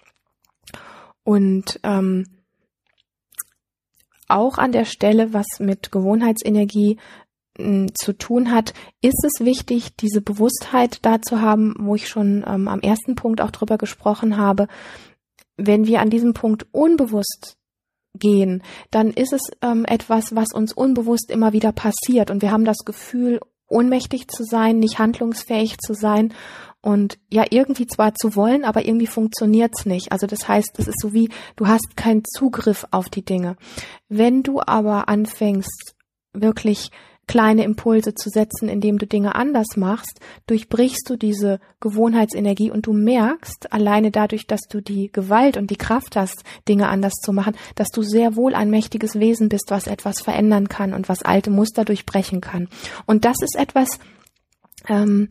Und 1.24 1.80
ähm, 1.82 2.26
auch 4.28 4.58
an 4.58 4.72
der 4.72 4.84
Stelle, 4.84 5.32
was 5.32 5.46
mit 5.58 5.92
Gewohnheitsenergie 5.92 6.98
zu 7.94 8.12
tun 8.12 8.50
hat, 8.50 8.74
ist 9.00 9.24
es 9.24 9.44
wichtig, 9.44 9.96
diese 9.96 10.20
Bewusstheit 10.20 10.98
da 11.02 11.20
zu 11.20 11.40
haben, 11.40 11.74
wo 11.78 11.94
ich 11.94 12.08
schon 12.08 12.44
ähm, 12.46 12.68
am 12.68 12.80
ersten 12.80 13.14
Punkt 13.14 13.40
auch 13.40 13.50
drüber 13.50 13.78
gesprochen 13.78 14.36
habe. 14.36 14.68
Wenn 15.56 15.86
wir 15.86 16.00
an 16.00 16.10
diesem 16.10 16.34
Punkt 16.34 16.66
unbewusst 16.72 17.56
gehen, 18.14 18.62
dann 18.90 19.10
ist 19.10 19.32
es 19.32 19.42
ähm, 19.62 19.84
etwas, 19.84 20.34
was 20.34 20.52
uns 20.52 20.72
unbewusst 20.72 21.30
immer 21.30 21.52
wieder 21.52 21.72
passiert 21.72 22.30
und 22.30 22.42
wir 22.42 22.50
haben 22.50 22.64
das 22.64 22.78
Gefühl, 22.84 23.40
ohnmächtig 23.68 24.28
zu 24.28 24.44
sein, 24.44 24.78
nicht 24.78 24.98
handlungsfähig 24.98 25.78
zu 25.78 25.94
sein 25.94 26.34
und 26.82 27.18
ja 27.30 27.44
irgendwie 27.48 27.86
zwar 27.86 28.14
zu 28.14 28.36
wollen, 28.36 28.64
aber 28.64 28.84
irgendwie 28.84 29.06
funktioniert's 29.06 29.86
nicht. 29.86 30.12
Also 30.12 30.26
das 30.26 30.46
heißt, 30.46 30.78
es 30.78 30.88
ist 30.88 31.00
so 31.00 31.14
wie 31.14 31.30
du 31.56 31.66
hast 31.66 31.96
keinen 31.96 32.24
Zugriff 32.24 32.86
auf 32.90 33.08
die 33.08 33.24
Dinge. 33.24 33.56
Wenn 34.08 34.42
du 34.42 34.60
aber 34.60 35.08
anfängst 35.08 35.94
wirklich 36.34 36.90
kleine 37.26 37.64
Impulse 37.64 38.14
zu 38.14 38.28
setzen, 38.28 38.68
indem 38.68 38.98
du 38.98 39.06
Dinge 39.06 39.34
anders 39.34 39.76
machst, 39.76 40.20
durchbrichst 40.46 41.08
du 41.08 41.16
diese 41.16 41.60
Gewohnheitsenergie 41.80 42.70
und 42.70 42.86
du 42.86 42.92
merkst, 42.92 43.72
alleine 43.72 44.10
dadurch, 44.10 44.46
dass 44.46 44.62
du 44.68 44.80
die 44.80 45.10
Gewalt 45.12 45.56
und 45.56 45.70
die 45.70 45.76
Kraft 45.76 46.16
hast, 46.16 46.42
Dinge 46.68 46.88
anders 46.88 47.14
zu 47.22 47.32
machen, 47.32 47.56
dass 47.74 47.88
du 47.88 48.02
sehr 48.02 48.36
wohl 48.36 48.54
ein 48.54 48.70
mächtiges 48.70 49.18
Wesen 49.18 49.48
bist, 49.48 49.66
was 49.68 49.86
etwas 49.86 50.20
verändern 50.20 50.68
kann 50.68 50.94
und 50.94 51.08
was 51.08 51.22
alte 51.22 51.50
Muster 51.50 51.84
durchbrechen 51.84 52.40
kann. 52.40 52.68
Und 53.06 53.24
das 53.24 53.36
ist 53.40 53.56
etwas, 53.56 53.98
ähm, 54.88 55.28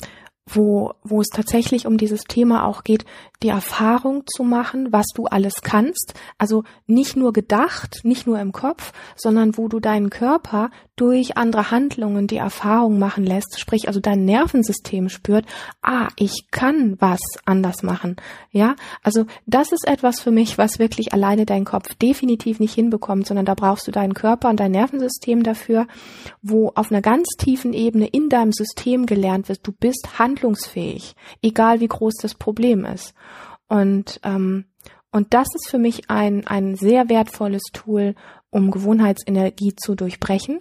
wo, 0.48 0.94
wo 1.04 1.22
es 1.22 1.28
tatsächlich 1.28 1.86
um 1.86 1.98
dieses 1.98 2.24
Thema 2.24 2.66
auch 2.66 2.84
geht, 2.84 3.06
die 3.44 3.50
Erfahrung 3.50 4.24
zu 4.28 4.44
machen, 4.44 4.92
was 4.92 5.08
du 5.16 5.26
alles 5.26 5.56
kannst. 5.64 6.14
Also 6.38 6.64
nicht 6.86 7.16
nur 7.16 7.34
gedacht, 7.34 8.02
nicht 8.04 8.28
nur 8.28 8.40
im 8.40 8.52
Kopf, 8.52 8.94
sondern 9.16 9.58
wo 9.58 9.68
du 9.68 9.80
deinen 9.80 10.10
Körper 10.10 10.70
durch 10.96 11.36
andere 11.36 11.72
Handlungen 11.72 12.28
die 12.28 12.38
Erfahrung 12.38 13.00
machen 13.00 13.26
lässt, 13.26 13.60
sprich 13.60 13.88
also 13.88 14.00
dein 14.00 14.24
Nervensystem 14.26 15.10
spürt, 15.10 15.46
ah, 15.82 16.10
ich 16.16 16.50
kann 16.52 16.96
was 17.00 17.20
anders 17.44 17.82
machen. 17.82 18.18
Ja, 18.52 18.76
also 19.02 19.26
das 19.48 19.72
ist 19.72 19.88
etwas 19.88 20.20
für 20.20 20.30
mich, 20.30 20.60
was 20.60 20.78
wirklich 20.78 21.12
alleine 21.12 21.48
dein 21.48 21.66
Kopf 21.66 21.96
definitiv 21.96 22.60
nicht 22.60 22.76
hinbekommt, 22.76 23.26
sondern 23.26 23.46
da 23.46 23.56
brauchst 23.56 23.88
du 23.88 23.92
deinen 23.92 24.14
Körper 24.14 24.50
und 24.50 24.60
dein 24.60 24.72
Nervensystem 24.72 25.42
dafür, 25.42 25.88
wo 26.44 26.72
auf 26.76 26.92
einer 26.92 27.02
ganz 27.02 27.30
tiefen 27.38 27.74
Ebene 27.74 28.06
in 28.06 28.30
deinem 28.30 28.52
System 28.52 29.08
gelernt 29.08 29.50
wird, 29.50 29.66
du 29.66 29.72
bist 29.72 30.20
handlungsfähig, 30.20 31.16
egal 31.42 31.80
wie 31.80 31.88
groß 31.88 32.14
das 32.22 32.36
Problem 32.36 32.86
ist. 32.86 33.16
Und 33.72 34.20
ähm, 34.24 34.66
und 35.14 35.34
das 35.34 35.48
ist 35.56 35.70
für 35.70 35.78
mich 35.78 36.10
ein, 36.10 36.48
ein 36.48 36.76
sehr 36.76 37.10
wertvolles 37.10 37.64
Tool, 37.74 38.16
um 38.50 38.72
Gewohnheitsenergie 38.72 39.76
zu 39.76 39.96
durchbrechen 39.96 40.60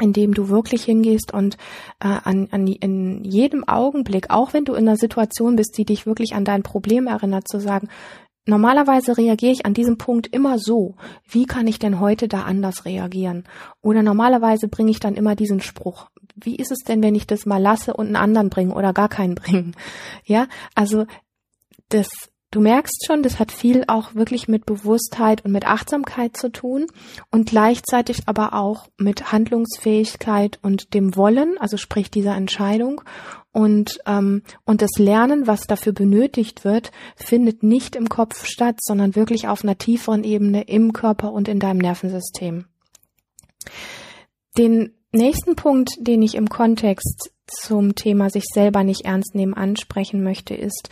indem 0.00 0.34
du 0.34 0.48
wirklich 0.48 0.82
hingehst 0.82 1.32
und 1.32 1.56
äh, 2.00 2.08
an, 2.08 2.48
an, 2.50 2.66
in 2.66 3.22
jedem 3.22 3.62
Augenblick, 3.68 4.28
auch 4.28 4.52
wenn 4.52 4.64
du 4.64 4.74
in 4.74 4.88
einer 4.88 4.96
Situation 4.96 5.54
bist, 5.54 5.78
die 5.78 5.84
dich 5.84 6.04
wirklich 6.04 6.34
an 6.34 6.44
dein 6.44 6.64
Problem 6.64 7.06
erinnert, 7.06 7.46
zu 7.46 7.60
sagen, 7.60 7.88
normalerweise 8.44 9.16
reagiere 9.16 9.52
ich 9.52 9.66
an 9.66 9.72
diesem 9.72 9.96
Punkt 9.96 10.26
immer 10.26 10.58
so, 10.58 10.96
wie 11.28 11.46
kann 11.46 11.68
ich 11.68 11.78
denn 11.78 12.00
heute 12.00 12.26
da 12.26 12.42
anders 12.42 12.84
reagieren? 12.84 13.44
Oder 13.82 14.02
normalerweise 14.02 14.66
bringe 14.66 14.90
ich 14.90 14.98
dann 14.98 15.14
immer 15.14 15.36
diesen 15.36 15.60
Spruch, 15.60 16.10
wie 16.34 16.56
ist 16.56 16.72
es 16.72 16.80
denn, 16.80 17.00
wenn 17.02 17.14
ich 17.14 17.28
das 17.28 17.46
mal 17.46 17.62
lasse 17.62 17.94
und 17.94 18.06
einen 18.06 18.16
anderen 18.16 18.50
bringe 18.50 18.74
oder 18.74 18.92
gar 18.92 19.08
keinen 19.08 19.36
bringen? 19.36 19.76
Ja, 20.24 20.48
also 20.74 21.06
das 21.94 22.08
Du 22.54 22.60
merkst 22.60 23.04
schon, 23.04 23.24
das 23.24 23.40
hat 23.40 23.50
viel 23.50 23.82
auch 23.88 24.14
wirklich 24.14 24.46
mit 24.46 24.64
Bewusstheit 24.64 25.44
und 25.44 25.50
mit 25.50 25.66
Achtsamkeit 25.66 26.36
zu 26.36 26.52
tun 26.52 26.86
und 27.32 27.48
gleichzeitig 27.48 28.18
aber 28.26 28.54
auch 28.54 28.86
mit 28.96 29.32
Handlungsfähigkeit 29.32 30.60
und 30.62 30.94
dem 30.94 31.16
Wollen, 31.16 31.58
also 31.58 31.76
sprich 31.76 32.12
dieser 32.12 32.36
Entscheidung 32.36 33.00
und 33.50 33.98
ähm, 34.06 34.44
und 34.64 34.82
das 34.82 34.92
Lernen, 34.98 35.48
was 35.48 35.62
dafür 35.62 35.92
benötigt 35.92 36.64
wird, 36.64 36.92
findet 37.16 37.64
nicht 37.64 37.96
im 37.96 38.08
Kopf 38.08 38.46
statt, 38.46 38.76
sondern 38.80 39.16
wirklich 39.16 39.48
auf 39.48 39.64
einer 39.64 39.76
tieferen 39.76 40.22
Ebene 40.22 40.62
im 40.62 40.92
Körper 40.92 41.32
und 41.32 41.48
in 41.48 41.58
deinem 41.58 41.78
Nervensystem. 41.78 42.66
Den 44.56 44.92
nächsten 45.10 45.56
Punkt, 45.56 45.90
den 45.98 46.22
ich 46.22 46.36
im 46.36 46.48
Kontext 46.48 47.32
zum 47.48 47.96
Thema 47.96 48.30
sich 48.30 48.44
selber 48.44 48.84
nicht 48.84 49.04
ernst 49.04 49.34
nehmen 49.34 49.54
ansprechen 49.54 50.22
möchte, 50.22 50.54
ist, 50.54 50.88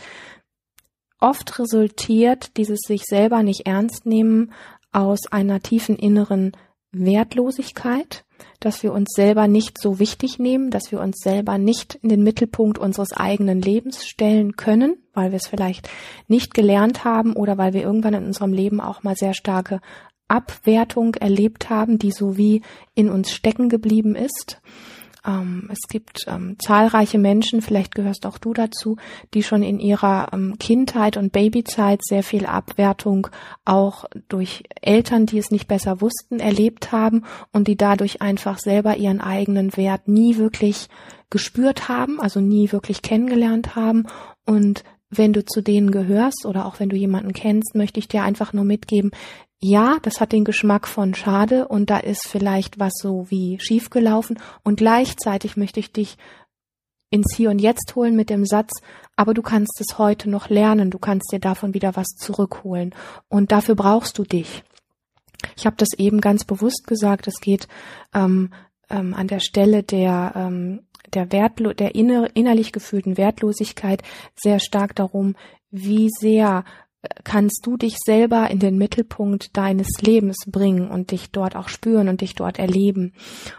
Oft 1.23 1.57
resultiert 1.57 2.57
dieses 2.57 2.81
sich 2.85 3.03
selber 3.05 3.43
nicht 3.43 3.65
ernst 3.65 4.05
nehmen 4.05 4.51
aus 4.91 5.31
einer 5.31 5.61
tiefen 5.61 5.95
inneren 5.95 6.51
Wertlosigkeit, 6.91 8.25
dass 8.59 8.83
wir 8.83 8.91
uns 8.91 9.13
selber 9.15 9.47
nicht 9.47 9.79
so 9.79 9.99
wichtig 9.99 10.37
nehmen, 10.37 10.69
dass 10.69 10.91
wir 10.91 10.99
uns 10.99 11.19
selber 11.23 11.57
nicht 11.57 11.95
in 11.95 12.09
den 12.09 12.23
Mittelpunkt 12.23 12.77
unseres 12.77 13.13
eigenen 13.13 13.61
Lebens 13.61 14.05
stellen 14.05 14.57
können, 14.57 14.97
weil 15.13 15.31
wir 15.31 15.37
es 15.37 15.47
vielleicht 15.47 15.89
nicht 16.27 16.53
gelernt 16.53 17.05
haben 17.05 17.37
oder 17.37 17.57
weil 17.57 17.71
wir 17.71 17.83
irgendwann 17.83 18.15
in 18.15 18.25
unserem 18.25 18.51
Leben 18.51 18.81
auch 18.81 19.03
mal 19.03 19.15
sehr 19.15 19.33
starke 19.33 19.79
Abwertung 20.27 21.15
erlebt 21.15 21.69
haben, 21.69 21.99
die 21.99 22.11
so 22.11 22.35
wie 22.35 22.63
in 22.95 23.09
uns 23.09 23.31
stecken 23.31 23.69
geblieben 23.69 24.15
ist. 24.15 24.61
Ähm, 25.25 25.69
es 25.71 25.79
gibt 25.89 26.25
ähm, 26.27 26.57
zahlreiche 26.59 27.17
Menschen, 27.17 27.61
vielleicht 27.61 27.95
gehörst 27.95 28.25
auch 28.25 28.37
du 28.37 28.53
dazu, 28.53 28.97
die 29.33 29.43
schon 29.43 29.63
in 29.63 29.79
ihrer 29.79 30.29
ähm, 30.33 30.57
Kindheit 30.59 31.17
und 31.17 31.31
Babyzeit 31.31 32.03
sehr 32.03 32.23
viel 32.23 32.45
Abwertung 32.45 33.27
auch 33.65 34.05
durch 34.27 34.63
Eltern, 34.81 35.25
die 35.25 35.37
es 35.37 35.51
nicht 35.51 35.67
besser 35.67 36.01
wussten, 36.01 36.39
erlebt 36.39 36.91
haben 36.91 37.23
und 37.51 37.67
die 37.67 37.77
dadurch 37.77 38.21
einfach 38.21 38.59
selber 38.59 38.97
ihren 38.97 39.21
eigenen 39.21 39.75
Wert 39.77 40.07
nie 40.07 40.37
wirklich 40.37 40.89
gespürt 41.29 41.87
haben, 41.87 42.19
also 42.19 42.39
nie 42.39 42.71
wirklich 42.71 43.01
kennengelernt 43.01 43.75
haben. 43.75 44.05
Und 44.45 44.83
wenn 45.09 45.33
du 45.33 45.45
zu 45.45 45.61
denen 45.61 45.91
gehörst 45.91 46.45
oder 46.45 46.65
auch 46.65 46.79
wenn 46.79 46.89
du 46.89 46.95
jemanden 46.95 47.33
kennst, 47.33 47.75
möchte 47.75 47.99
ich 47.99 48.07
dir 48.07 48.23
einfach 48.23 48.53
nur 48.53 48.65
mitgeben, 48.65 49.11
ja, 49.63 49.97
das 50.01 50.19
hat 50.19 50.33
den 50.33 50.43
Geschmack 50.43 50.89
von 50.89 51.15
schade 51.15 51.69
und 51.69 51.89
da 51.89 51.97
ist 51.97 52.27
vielleicht 52.27 52.79
was 52.79 52.91
so 53.01 53.27
wie 53.29 53.57
schiefgelaufen 53.61 54.37
und 54.63 54.75
gleichzeitig 54.75 55.55
möchte 55.55 55.79
ich 55.79 55.93
dich 55.93 56.17
ins 57.09 57.33
Hier 57.33 57.49
und 57.49 57.59
Jetzt 57.59 57.95
holen 57.95 58.15
mit 58.15 58.29
dem 58.29 58.45
Satz, 58.45 58.71
aber 59.15 59.33
du 59.33 59.41
kannst 59.41 59.79
es 59.79 59.97
heute 59.97 60.29
noch 60.29 60.49
lernen, 60.49 60.89
du 60.89 60.99
kannst 60.99 61.31
dir 61.31 61.39
davon 61.39 61.73
wieder 61.73 61.95
was 61.95 62.07
zurückholen. 62.17 62.93
Und 63.29 63.51
dafür 63.51 63.75
brauchst 63.75 64.17
du 64.17 64.23
dich. 64.23 64.63
Ich 65.55 65.65
habe 65.65 65.77
das 65.77 65.89
eben 65.97 66.19
ganz 66.19 66.43
bewusst 66.43 66.85
gesagt, 66.85 67.27
es 67.27 67.39
geht 67.39 67.67
ähm, 68.13 68.51
ähm, 68.89 69.13
an 69.13 69.27
der 69.27 69.39
Stelle 69.39 69.83
der 69.83 70.33
ähm, 70.35 70.81
der 71.13 71.31
Wertlo 71.31 71.73
der 71.73 71.95
inner 71.95 72.35
innerlich 72.35 72.71
gefühlten 72.71 73.17
Wertlosigkeit 73.17 74.01
sehr 74.35 74.59
stark 74.59 74.95
darum, 74.95 75.35
wie 75.69 76.09
sehr 76.09 76.65
kannst 77.23 77.65
du 77.65 77.77
dich 77.77 77.97
selber 78.03 78.49
in 78.49 78.59
den 78.59 78.77
Mittelpunkt 78.77 79.55
deines 79.57 79.89
Lebens 80.01 80.37
bringen 80.47 80.89
und 80.89 81.11
dich 81.11 81.31
dort 81.31 81.55
auch 81.55 81.67
spüren 81.67 82.07
und 82.07 82.21
dich 82.21 82.35
dort 82.35 82.59
erleben. 82.59 83.13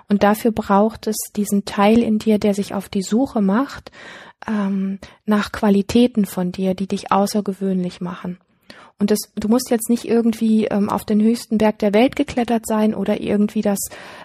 Und 0.09 0.23
dafür 0.23 0.53
braucht 0.53 1.07
es 1.07 1.17
diesen 1.37 1.65
Teil 1.65 2.03
in 2.03 2.19
dir, 2.19 2.39
der 2.39 2.55
sich 2.55 2.75
auf 2.75 2.89
die 2.89 3.03
Suche 3.03 3.43
macht 3.43 3.91
ähm, 4.47 4.99
nach 5.27 5.53
Qualitäten 5.53 6.25
von 6.25 6.53
dir, 6.53 6.75
die 6.75 6.87
dich 6.87 7.13
außergewöhnlich 7.13 8.01
machen. 8.01 8.39
Und 8.99 9.11
das, 9.11 9.19
du 9.35 9.49
musst 9.49 9.71
jetzt 9.71 9.91
nicht 9.91 10.05
irgendwie 10.05 10.67
ähm, 10.67 10.89
auf 10.89 11.05
den 11.05 11.21
höchsten 11.21 11.59
Berg 11.59 11.81
der 11.81 11.93
Welt 11.93 12.15
geklettert 12.15 12.65
sein 12.67 12.95
oder 12.95 13.21
irgendwie 13.21 13.61
das 13.61 13.79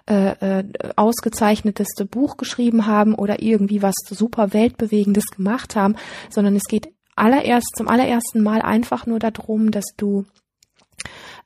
äh, 0.07 0.59
äh, 0.59 0.63
ausgezeichneteste 0.95 2.05
Buch 2.05 2.37
geschrieben 2.37 2.85
haben 2.85 3.15
oder 3.15 3.41
irgendwie 3.41 3.81
was 3.81 3.95
super 4.07 4.53
weltbewegendes 4.53 5.25
gemacht 5.31 5.75
haben, 5.75 5.95
sondern 6.29 6.55
es 6.55 6.65
geht 6.65 6.93
allererst, 7.19 7.75
zum 7.75 7.87
allerersten 7.87 8.41
Mal 8.41 8.61
einfach 8.61 9.05
nur 9.05 9.19
darum, 9.19 9.71
dass 9.71 9.85
du 9.97 10.25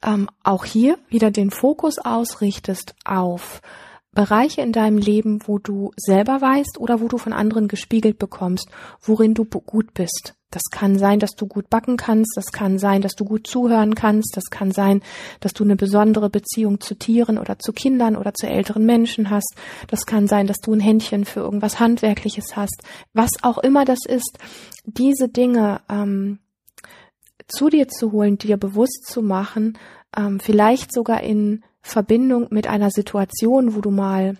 ähm, 0.04 0.30
auch 0.44 0.66
hier 0.66 0.98
wieder 1.10 1.32
den 1.32 1.52
Fokus 1.52 1.98
ausrichtest 2.00 2.96
auf 3.06 3.62
Bereiche 4.14 4.62
in 4.62 4.72
deinem 4.72 4.98
Leben, 4.98 5.40
wo 5.46 5.58
du 5.58 5.92
selber 5.98 6.42
weißt 6.42 6.78
oder 6.80 7.02
wo 7.02 7.08
du 7.08 7.18
von 7.18 7.34
anderen 7.34 7.68
gespiegelt 7.68 8.20
bekommst, 8.20 8.70
worin 9.02 9.34
du 9.34 9.46
gut 9.46 9.94
bist. 9.94 10.36
Das 10.54 10.64
kann 10.70 11.00
sein, 11.00 11.18
dass 11.18 11.32
du 11.32 11.48
gut 11.48 11.72
backen 11.72 11.98
kannst, 11.98 12.38
das 12.38 12.52
kann 12.52 12.78
sein, 12.78 13.02
dass 13.02 13.14
du 13.14 13.26
gut 13.26 13.48
zuhören 13.48 13.96
kannst, 13.96 14.38
das 14.38 14.52
kann 14.52 14.72
sein, 14.72 15.02
dass 15.40 15.54
du 15.54 15.64
eine 15.64 15.76
besondere 15.76 16.30
Beziehung 16.30 16.80
zu 16.80 16.94
Tieren 16.94 17.40
oder 17.40 17.58
zu 17.58 17.74
Kindern 17.74 18.16
oder 18.16 18.36
zu 18.36 18.46
älteren 18.46 18.86
Menschen 18.86 19.32
hast, 19.32 19.56
das 19.88 20.06
kann 20.06 20.28
sein, 20.28 20.46
dass 20.46 20.60
du 20.60 20.74
ein 20.74 20.80
Händchen 20.80 21.26
für 21.26 21.40
irgendwas 21.40 21.80
Handwerkliches 21.80 22.56
hast, 22.56 22.84
was 23.14 23.32
auch 23.42 23.58
immer 23.58 23.84
das 23.84 24.06
ist, 24.06 24.38
diese 24.86 25.28
Dinge 25.28 25.82
ähm, 25.90 26.38
zu 27.48 27.70
dir 27.70 27.88
zu 27.88 28.12
holen, 28.12 28.38
dir 28.38 28.58
bewusst 28.58 29.08
zu 29.08 29.24
machen, 29.24 29.80
ähm, 30.16 30.40
vielleicht 30.40 30.94
sogar 30.94 31.22
in 31.24 31.64
Verbindung 31.84 32.48
mit 32.50 32.66
einer 32.66 32.90
Situation, 32.90 33.76
wo 33.76 33.82
du 33.82 33.92
mal 33.92 34.38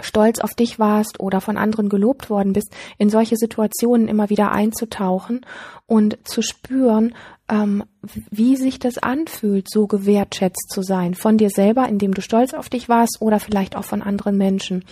stolz 0.00 0.40
auf 0.40 0.54
dich 0.54 0.78
warst 0.78 1.20
oder 1.20 1.40
von 1.40 1.56
anderen 1.56 1.88
gelobt 1.88 2.30
worden 2.30 2.54
bist, 2.54 2.72
in 2.98 3.10
solche 3.10 3.36
Situationen 3.36 4.08
immer 4.08 4.30
wieder 4.30 4.50
einzutauchen 4.50 5.44
und 5.86 6.16
zu 6.26 6.40
spüren, 6.42 7.14
ähm, 7.50 7.84
wie 8.30 8.56
sich 8.56 8.78
das 8.78 8.98
anfühlt, 8.98 9.68
so 9.70 9.86
gewertschätzt 9.86 10.70
zu 10.70 10.82
sein 10.82 11.14
von 11.14 11.36
dir 11.36 11.50
selber, 11.50 11.88
indem 11.88 12.14
du 12.14 12.22
stolz 12.22 12.54
auf 12.54 12.68
dich 12.68 12.88
warst 12.88 13.18
oder 13.20 13.40
vielleicht 13.40 13.76
auch 13.76 13.84
von 13.84 14.02
anderen 14.02 14.38
Menschen. 14.38 14.84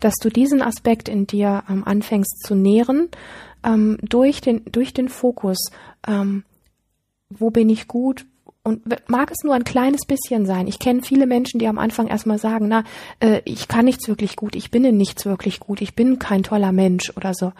Dass 0.00 0.14
du 0.22 0.28
diesen 0.28 0.62
Aspekt 0.62 1.08
in 1.08 1.26
dir 1.26 1.64
ähm, 1.68 1.82
anfängst 1.84 2.44
zu 2.46 2.54
nähren 2.54 3.08
ähm, 3.64 3.98
durch 4.02 4.40
den 4.40 4.62
durch 4.70 4.92
den 4.92 5.08
Fokus. 5.08 5.58
Ähm, 6.06 6.44
wo 7.30 7.50
bin 7.50 7.68
ich 7.68 7.88
gut, 7.88 8.26
und 8.64 8.82
mag 9.08 9.30
es 9.30 9.44
nur 9.44 9.54
ein 9.54 9.64
kleines 9.64 10.06
bisschen 10.06 10.46
sein. 10.46 10.66
Ich 10.66 10.78
kenne 10.78 11.02
viele 11.02 11.26
Menschen, 11.26 11.58
die 11.58 11.68
am 11.68 11.78
Anfang 11.78 12.08
erstmal 12.08 12.38
sagen, 12.38 12.66
na, 12.66 12.82
äh, 13.20 13.42
ich 13.44 13.68
kann 13.68 13.84
nichts 13.84 14.08
wirklich 14.08 14.36
gut, 14.36 14.56
ich 14.56 14.70
bin 14.70 14.84
in 14.84 14.96
nichts 14.96 15.26
wirklich 15.26 15.60
gut, 15.60 15.82
ich 15.82 15.94
bin 15.94 16.18
kein 16.18 16.42
toller 16.42 16.72
Mensch 16.72 17.12
oder 17.14 17.34
so. 17.34 17.52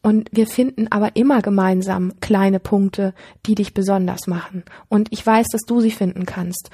Und 0.00 0.28
wir 0.32 0.46
finden 0.46 0.86
aber 0.90 1.16
immer 1.16 1.42
gemeinsam 1.42 2.12
kleine 2.20 2.60
Punkte, 2.60 3.14
die 3.46 3.56
dich 3.56 3.74
besonders 3.74 4.28
machen. 4.28 4.62
Und 4.88 5.08
ich 5.10 5.26
weiß, 5.26 5.48
dass 5.50 5.62
du 5.62 5.80
sie 5.80 5.90
finden 5.90 6.24
kannst. 6.24 6.70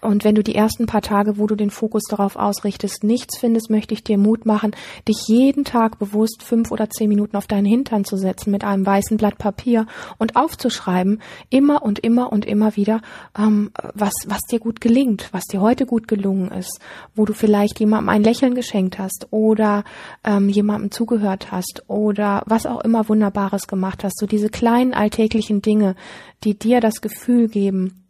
Und 0.00 0.24
wenn 0.24 0.34
du 0.34 0.42
die 0.42 0.54
ersten 0.54 0.86
paar 0.86 1.00
Tage, 1.00 1.38
wo 1.38 1.46
du 1.46 1.54
den 1.54 1.70
Fokus 1.70 2.02
darauf 2.08 2.36
ausrichtest, 2.36 3.02
nichts 3.02 3.38
findest, 3.38 3.70
möchte 3.70 3.94
ich 3.94 4.04
dir 4.04 4.18
Mut 4.18 4.44
machen, 4.44 4.72
dich 5.08 5.26
jeden 5.26 5.64
Tag 5.64 5.98
bewusst 5.98 6.42
fünf 6.42 6.70
oder 6.70 6.90
zehn 6.90 7.08
Minuten 7.08 7.36
auf 7.36 7.46
deinen 7.46 7.64
Hintern 7.64 8.04
zu 8.04 8.16
setzen 8.16 8.50
mit 8.50 8.64
einem 8.64 8.84
weißen 8.84 9.16
Blatt 9.16 9.38
Papier 9.38 9.86
und 10.18 10.36
aufzuschreiben, 10.36 11.22
immer 11.50 11.82
und 11.82 11.98
immer 12.00 12.32
und 12.32 12.44
immer 12.44 12.76
wieder, 12.76 13.00
ähm, 13.38 13.70
was, 13.94 14.12
was 14.26 14.40
dir 14.50 14.60
gut 14.60 14.80
gelingt, 14.80 15.28
was 15.32 15.44
dir 15.44 15.60
heute 15.60 15.86
gut 15.86 16.08
gelungen 16.08 16.50
ist, 16.50 16.80
wo 17.14 17.24
du 17.24 17.32
vielleicht 17.32 17.80
jemandem 17.80 18.10
ein 18.10 18.22
Lächeln 18.22 18.54
geschenkt 18.54 18.98
hast 18.98 19.28
oder 19.30 19.84
ähm, 20.24 20.48
jemandem 20.48 20.90
zugehört 20.90 21.52
hast 21.52 21.84
oder 21.88 22.42
was 22.46 22.66
auch 22.66 22.80
immer 22.82 23.08
Wunderbares 23.08 23.66
gemacht 23.66 24.04
hast. 24.04 24.18
So 24.18 24.26
diese 24.26 24.50
kleinen 24.50 24.94
alltäglichen 24.94 25.62
Dinge, 25.62 25.94
die 26.44 26.58
dir 26.58 26.80
das 26.80 27.00
Gefühl 27.00 27.48
geben, 27.48 28.05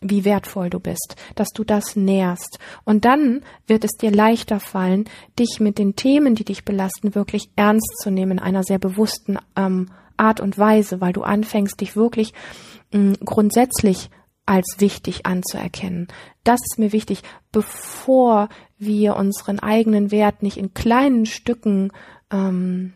wie 0.00 0.24
wertvoll 0.24 0.70
du 0.70 0.80
bist, 0.80 1.16
dass 1.34 1.48
du 1.48 1.64
das 1.64 1.96
nährst. 1.96 2.58
Und 2.84 3.04
dann 3.04 3.42
wird 3.66 3.84
es 3.84 3.92
dir 3.92 4.10
leichter 4.10 4.60
fallen, 4.60 5.08
dich 5.38 5.58
mit 5.60 5.78
den 5.78 5.96
Themen, 5.96 6.34
die 6.34 6.44
dich 6.44 6.64
belasten, 6.64 7.14
wirklich 7.14 7.50
ernst 7.56 7.98
zu 8.02 8.10
nehmen, 8.10 8.32
in 8.32 8.38
einer 8.38 8.62
sehr 8.62 8.78
bewussten 8.78 9.38
ähm, 9.56 9.90
Art 10.16 10.40
und 10.40 10.58
Weise, 10.58 11.00
weil 11.00 11.12
du 11.12 11.22
anfängst, 11.22 11.80
dich 11.80 11.96
wirklich 11.96 12.32
mh, 12.92 13.16
grundsätzlich 13.24 14.10
als 14.46 14.76
wichtig 14.78 15.26
anzuerkennen. 15.26 16.08
Das 16.42 16.60
ist 16.64 16.78
mir 16.78 16.92
wichtig, 16.92 17.22
bevor 17.52 18.48
wir 18.78 19.16
unseren 19.16 19.58
eigenen 19.58 20.10
Wert 20.10 20.42
nicht 20.42 20.56
in 20.56 20.72
kleinen 20.72 21.26
Stücken 21.26 21.92
ähm, 22.30 22.94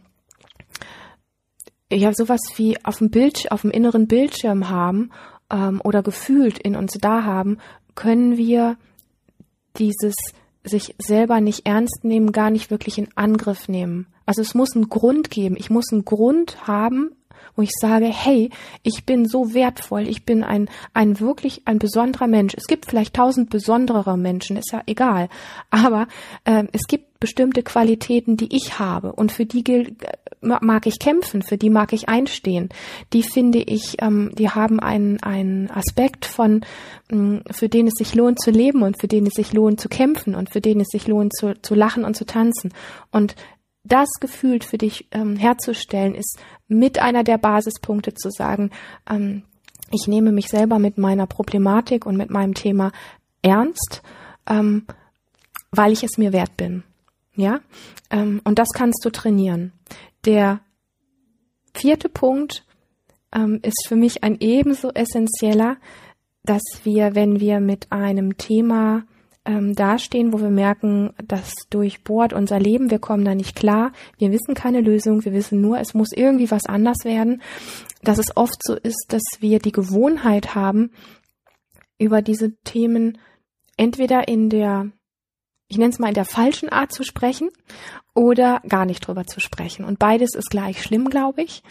ja 1.92 2.12
sowas 2.14 2.40
wie 2.56 2.82
auf 2.84 2.98
dem 2.98 3.10
Bild, 3.10 3.52
auf 3.52 3.62
dem 3.62 3.70
inneren 3.70 4.06
Bildschirm 4.06 4.70
haben 4.70 5.10
ähm, 5.52 5.80
oder 5.84 6.02
gefühlt 6.02 6.58
in 6.58 6.74
uns 6.74 6.94
da 7.00 7.24
haben, 7.24 7.58
können 7.94 8.36
wir 8.36 8.76
dieses 9.78 10.14
sich 10.64 10.94
selber 10.98 11.40
nicht 11.40 11.66
ernst 11.66 12.04
nehmen, 12.04 12.32
gar 12.32 12.50
nicht 12.50 12.70
wirklich 12.70 12.98
in 12.98 13.08
Angriff 13.16 13.68
nehmen. 13.68 14.06
Also 14.26 14.42
es 14.42 14.54
muss 14.54 14.74
einen 14.74 14.88
Grund 14.88 15.30
geben. 15.30 15.56
Ich 15.58 15.70
muss 15.70 15.92
einen 15.92 16.04
Grund 16.04 16.66
haben, 16.66 17.10
wo 17.56 17.62
ich 17.62 17.70
sage, 17.78 18.06
hey, 18.06 18.50
ich 18.82 19.04
bin 19.04 19.26
so 19.26 19.54
wertvoll, 19.54 20.08
ich 20.08 20.24
bin 20.24 20.42
ein, 20.44 20.68
ein 20.94 21.20
wirklich 21.20 21.62
ein 21.66 21.78
besonderer 21.78 22.26
Mensch. 22.26 22.54
Es 22.56 22.66
gibt 22.66 22.86
vielleicht 22.86 23.14
tausend 23.14 23.50
besonderere 23.50 24.16
Menschen, 24.16 24.56
ist 24.56 24.72
ja 24.72 24.82
egal. 24.86 25.28
Aber 25.70 26.08
ähm, 26.44 26.68
es 26.72 26.86
gibt 26.86 27.12
bestimmte 27.22 27.62
Qualitäten, 27.62 28.36
die 28.36 28.54
ich 28.54 28.80
habe 28.80 29.12
und 29.12 29.30
für 29.30 29.46
die 29.46 29.62
gilt, 29.62 30.02
äh, 30.02 30.16
mag 30.40 30.88
ich 30.88 30.98
kämpfen, 30.98 31.42
für 31.42 31.56
die 31.56 31.70
mag 31.70 31.92
ich 31.92 32.08
einstehen. 32.08 32.70
Die 33.12 33.22
finde 33.22 33.60
ich, 33.60 34.02
ähm, 34.02 34.32
die 34.36 34.50
haben 34.50 34.80
einen, 34.80 35.22
einen 35.22 35.70
Aspekt 35.70 36.24
von, 36.24 36.64
ähm, 37.12 37.42
für 37.48 37.68
den 37.68 37.86
es 37.86 37.94
sich 37.94 38.16
lohnt 38.16 38.40
zu 38.40 38.50
leben 38.50 38.82
und 38.82 39.00
für 39.00 39.06
den 39.06 39.24
es 39.24 39.34
sich 39.34 39.52
lohnt 39.52 39.80
zu 39.80 39.88
kämpfen 39.88 40.34
und 40.34 40.50
für 40.50 40.60
den 40.60 40.80
es 40.80 40.88
sich 40.88 41.06
lohnt 41.06 41.32
zu, 41.32 41.54
zu 41.62 41.76
lachen 41.76 42.04
und 42.04 42.16
zu 42.16 42.26
tanzen. 42.26 42.74
Und 43.12 43.36
das 43.84 44.08
gefühlt 44.20 44.64
für 44.64 44.78
dich 44.78 45.08
ähm, 45.10 45.36
herzustellen, 45.36 46.14
ist 46.14 46.38
mit 46.68 46.98
einer 46.98 47.24
der 47.24 47.38
Basispunkte 47.38 48.14
zu 48.14 48.30
sagen, 48.30 48.70
ähm, 49.08 49.42
ich 49.90 50.06
nehme 50.08 50.32
mich 50.32 50.48
selber 50.48 50.78
mit 50.78 50.98
meiner 50.98 51.26
Problematik 51.26 52.06
und 52.06 52.16
mit 52.16 52.30
meinem 52.30 52.54
Thema 52.54 52.92
ernst, 53.42 54.02
ähm, 54.46 54.86
weil 55.70 55.92
ich 55.92 56.02
es 56.02 56.16
mir 56.16 56.32
wert 56.32 56.56
bin. 56.56 56.84
Ja, 57.34 57.60
ähm, 58.10 58.40
und 58.44 58.58
das 58.58 58.68
kannst 58.74 59.04
du 59.04 59.10
trainieren. 59.10 59.72
Der 60.24 60.60
vierte 61.74 62.08
Punkt 62.08 62.64
ähm, 63.34 63.60
ist 63.62 63.86
für 63.88 63.96
mich 63.96 64.22
ein 64.22 64.36
ebenso 64.40 64.90
essentieller, 64.90 65.76
dass 66.44 66.62
wir, 66.84 67.14
wenn 67.14 67.40
wir 67.40 67.60
mit 67.60 67.90
einem 67.90 68.36
Thema 68.36 69.04
ähm, 69.44 69.74
dastehen, 69.74 70.32
wo 70.32 70.40
wir 70.40 70.50
merken, 70.50 71.14
das 71.24 71.52
durchbohrt 71.70 72.32
unser 72.32 72.60
Leben, 72.60 72.90
wir 72.90 72.98
kommen 72.98 73.24
da 73.24 73.34
nicht 73.34 73.56
klar, 73.56 73.92
wir 74.18 74.30
wissen 74.30 74.54
keine 74.54 74.80
Lösung, 74.80 75.24
wir 75.24 75.32
wissen 75.32 75.60
nur, 75.60 75.78
es 75.78 75.94
muss 75.94 76.12
irgendwie 76.12 76.50
was 76.50 76.66
anders 76.66 76.98
werden, 77.04 77.42
dass 78.02 78.18
es 78.18 78.36
oft 78.36 78.62
so 78.62 78.74
ist, 78.74 79.06
dass 79.08 79.22
wir 79.40 79.58
die 79.58 79.72
Gewohnheit 79.72 80.54
haben, 80.54 80.90
über 81.98 82.22
diese 82.22 82.56
Themen 82.64 83.18
entweder 83.76 84.28
in 84.28 84.48
der, 84.48 84.90
ich 85.68 85.78
nenne 85.78 85.90
es 85.90 85.98
mal 85.98 86.08
in 86.08 86.14
der 86.14 86.24
falschen 86.24 86.68
Art 86.68 86.92
zu 86.92 87.04
sprechen 87.04 87.50
oder 88.14 88.60
gar 88.68 88.84
nicht 88.84 89.06
drüber 89.06 89.26
zu 89.26 89.40
sprechen. 89.40 89.84
Und 89.84 89.98
beides 89.98 90.34
ist 90.34 90.50
gleich 90.50 90.82
schlimm, 90.82 91.08
glaube 91.08 91.42
ich. 91.42 91.62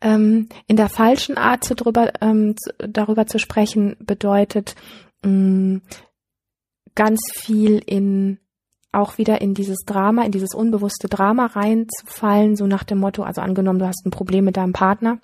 Ähm, 0.00 0.48
in 0.66 0.76
der 0.76 0.88
falschen 0.88 1.36
Art 1.36 1.64
zu 1.64 1.74
drüber, 1.74 2.12
ähm, 2.20 2.56
zu, 2.56 2.72
darüber 2.78 3.26
zu 3.26 3.38
sprechen 3.38 3.96
bedeutet, 4.00 4.76
mh, 5.22 5.30
mm, 5.30 5.82
ganz 6.94 7.20
viel 7.32 7.82
in 7.84 8.38
auch 8.92 9.18
wieder 9.18 9.40
in 9.40 9.54
dieses 9.54 9.84
Drama, 9.86 10.24
in 10.24 10.32
dieses 10.32 10.54
unbewusste 10.54 11.08
Drama 11.08 11.46
reinzufallen, 11.46 12.56
so 12.56 12.66
nach 12.66 12.84
dem 12.84 12.98
Motto, 12.98 13.22
also 13.22 13.40
angenommen, 13.40 13.78
du 13.78 13.86
hast 13.86 14.04
ein 14.04 14.10
Problem 14.10 14.44
mit 14.44 14.56
deinem 14.56 14.72
Partner, 14.72 15.18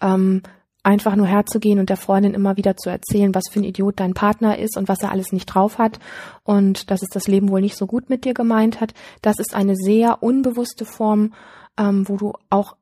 ähm, 0.00 0.42
einfach 0.84 1.16
nur 1.16 1.26
herzugehen 1.26 1.80
und 1.80 1.90
der 1.90 1.96
Freundin 1.96 2.34
immer 2.34 2.56
wieder 2.56 2.76
zu 2.76 2.88
erzählen, 2.88 3.34
was 3.34 3.48
für 3.50 3.58
ein 3.58 3.64
Idiot 3.64 3.98
dein 3.98 4.14
Partner 4.14 4.56
ist 4.58 4.76
und 4.76 4.86
was 4.88 5.02
er 5.02 5.10
alles 5.10 5.32
nicht 5.32 5.46
drauf 5.46 5.78
hat 5.78 5.98
und 6.44 6.92
dass 6.92 7.02
es 7.02 7.08
das 7.08 7.26
Leben 7.26 7.48
wohl 7.48 7.60
nicht 7.60 7.76
so 7.76 7.88
gut 7.88 8.08
mit 8.08 8.24
dir 8.24 8.34
gemeint 8.34 8.80
hat. 8.80 8.94
Das 9.20 9.40
ist 9.40 9.52
eine 9.52 9.74
sehr 9.74 10.22
unbewusste 10.22 10.84
Form, 10.84 11.34
ähm, 11.76 12.08
wo 12.08 12.16
du 12.16 12.32
auch 12.50 12.76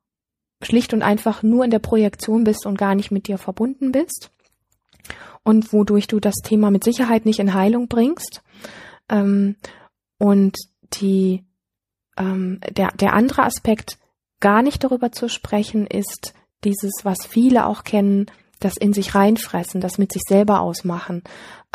schlicht 0.60 0.92
und 0.92 1.00
einfach 1.00 1.42
nur 1.42 1.64
in 1.64 1.70
der 1.70 1.78
Projektion 1.78 2.44
bist 2.44 2.66
und 2.66 2.76
gar 2.76 2.94
nicht 2.94 3.10
mit 3.10 3.26
dir 3.26 3.38
verbunden 3.38 3.90
bist 3.90 4.30
und 5.44 5.72
wodurch 5.72 6.06
du 6.06 6.18
das 6.18 6.34
Thema 6.42 6.70
mit 6.70 6.82
Sicherheit 6.82 7.26
nicht 7.26 7.38
in 7.38 7.54
Heilung 7.54 7.86
bringst. 7.88 8.42
Ähm, 9.08 9.56
und 10.18 10.56
die, 10.94 11.44
ähm, 12.16 12.60
der, 12.70 12.88
der 12.92 13.12
andere 13.12 13.42
Aspekt, 13.42 13.98
gar 14.40 14.62
nicht 14.62 14.82
darüber 14.82 15.12
zu 15.12 15.28
sprechen, 15.28 15.86
ist 15.86 16.34
dieses, 16.64 17.04
was 17.04 17.26
viele 17.26 17.66
auch 17.66 17.84
kennen, 17.84 18.26
das 18.60 18.76
in 18.76 18.92
sich 18.92 19.14
reinfressen, 19.14 19.80
das 19.80 19.98
mit 19.98 20.12
sich 20.12 20.22
selber 20.26 20.60
ausmachen. 20.60 21.22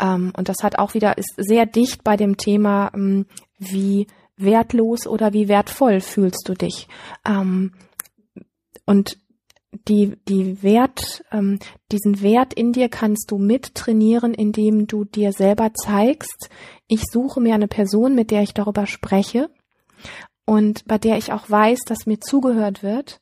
Ähm, 0.00 0.32
und 0.36 0.48
das 0.48 0.58
hat 0.62 0.78
auch 0.78 0.94
wieder, 0.94 1.16
ist 1.16 1.34
sehr 1.36 1.66
dicht 1.66 2.02
bei 2.02 2.16
dem 2.16 2.36
Thema, 2.36 2.90
ähm, 2.94 3.26
wie 3.58 4.06
wertlos 4.36 5.06
oder 5.06 5.32
wie 5.32 5.48
wertvoll 5.48 6.00
fühlst 6.00 6.48
du 6.48 6.54
dich. 6.54 6.88
Ähm, 7.24 7.72
und 8.86 9.18
die, 9.72 10.16
die 10.28 10.62
Wert, 10.62 11.24
ähm, 11.30 11.58
diesen 11.92 12.22
Wert 12.22 12.54
in 12.54 12.72
dir 12.72 12.88
kannst 12.88 13.30
du 13.30 13.38
mit 13.38 13.74
trainieren, 13.74 14.34
indem 14.34 14.86
du 14.86 15.04
dir 15.04 15.32
selber 15.32 15.72
zeigst, 15.74 16.50
ich 16.88 17.02
suche 17.10 17.40
mir 17.40 17.54
eine 17.54 17.68
Person, 17.68 18.14
mit 18.14 18.30
der 18.30 18.42
ich 18.42 18.52
darüber 18.52 18.86
spreche 18.86 19.50
und 20.44 20.84
bei 20.86 20.98
der 20.98 21.16
ich 21.18 21.32
auch 21.32 21.48
weiß, 21.48 21.80
dass 21.86 22.06
mir 22.06 22.20
zugehört 22.20 22.82
wird. 22.82 23.20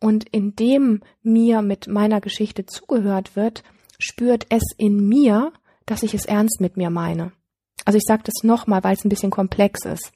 Und 0.00 0.28
indem 0.30 1.00
mir 1.22 1.62
mit 1.62 1.86
meiner 1.86 2.20
Geschichte 2.20 2.66
zugehört 2.66 3.36
wird, 3.36 3.62
spürt 3.98 4.46
es 4.48 4.62
in 4.76 5.08
mir, 5.08 5.52
dass 5.86 6.02
ich 6.02 6.14
es 6.14 6.26
ernst 6.26 6.60
mit 6.60 6.76
mir 6.76 6.90
meine. 6.90 7.32
Also 7.84 7.98
ich 7.98 8.04
sage 8.04 8.22
das 8.24 8.42
nochmal, 8.42 8.82
weil 8.82 8.94
es 8.94 9.04
ein 9.04 9.08
bisschen 9.08 9.30
komplex 9.30 9.84
ist. 9.84 10.12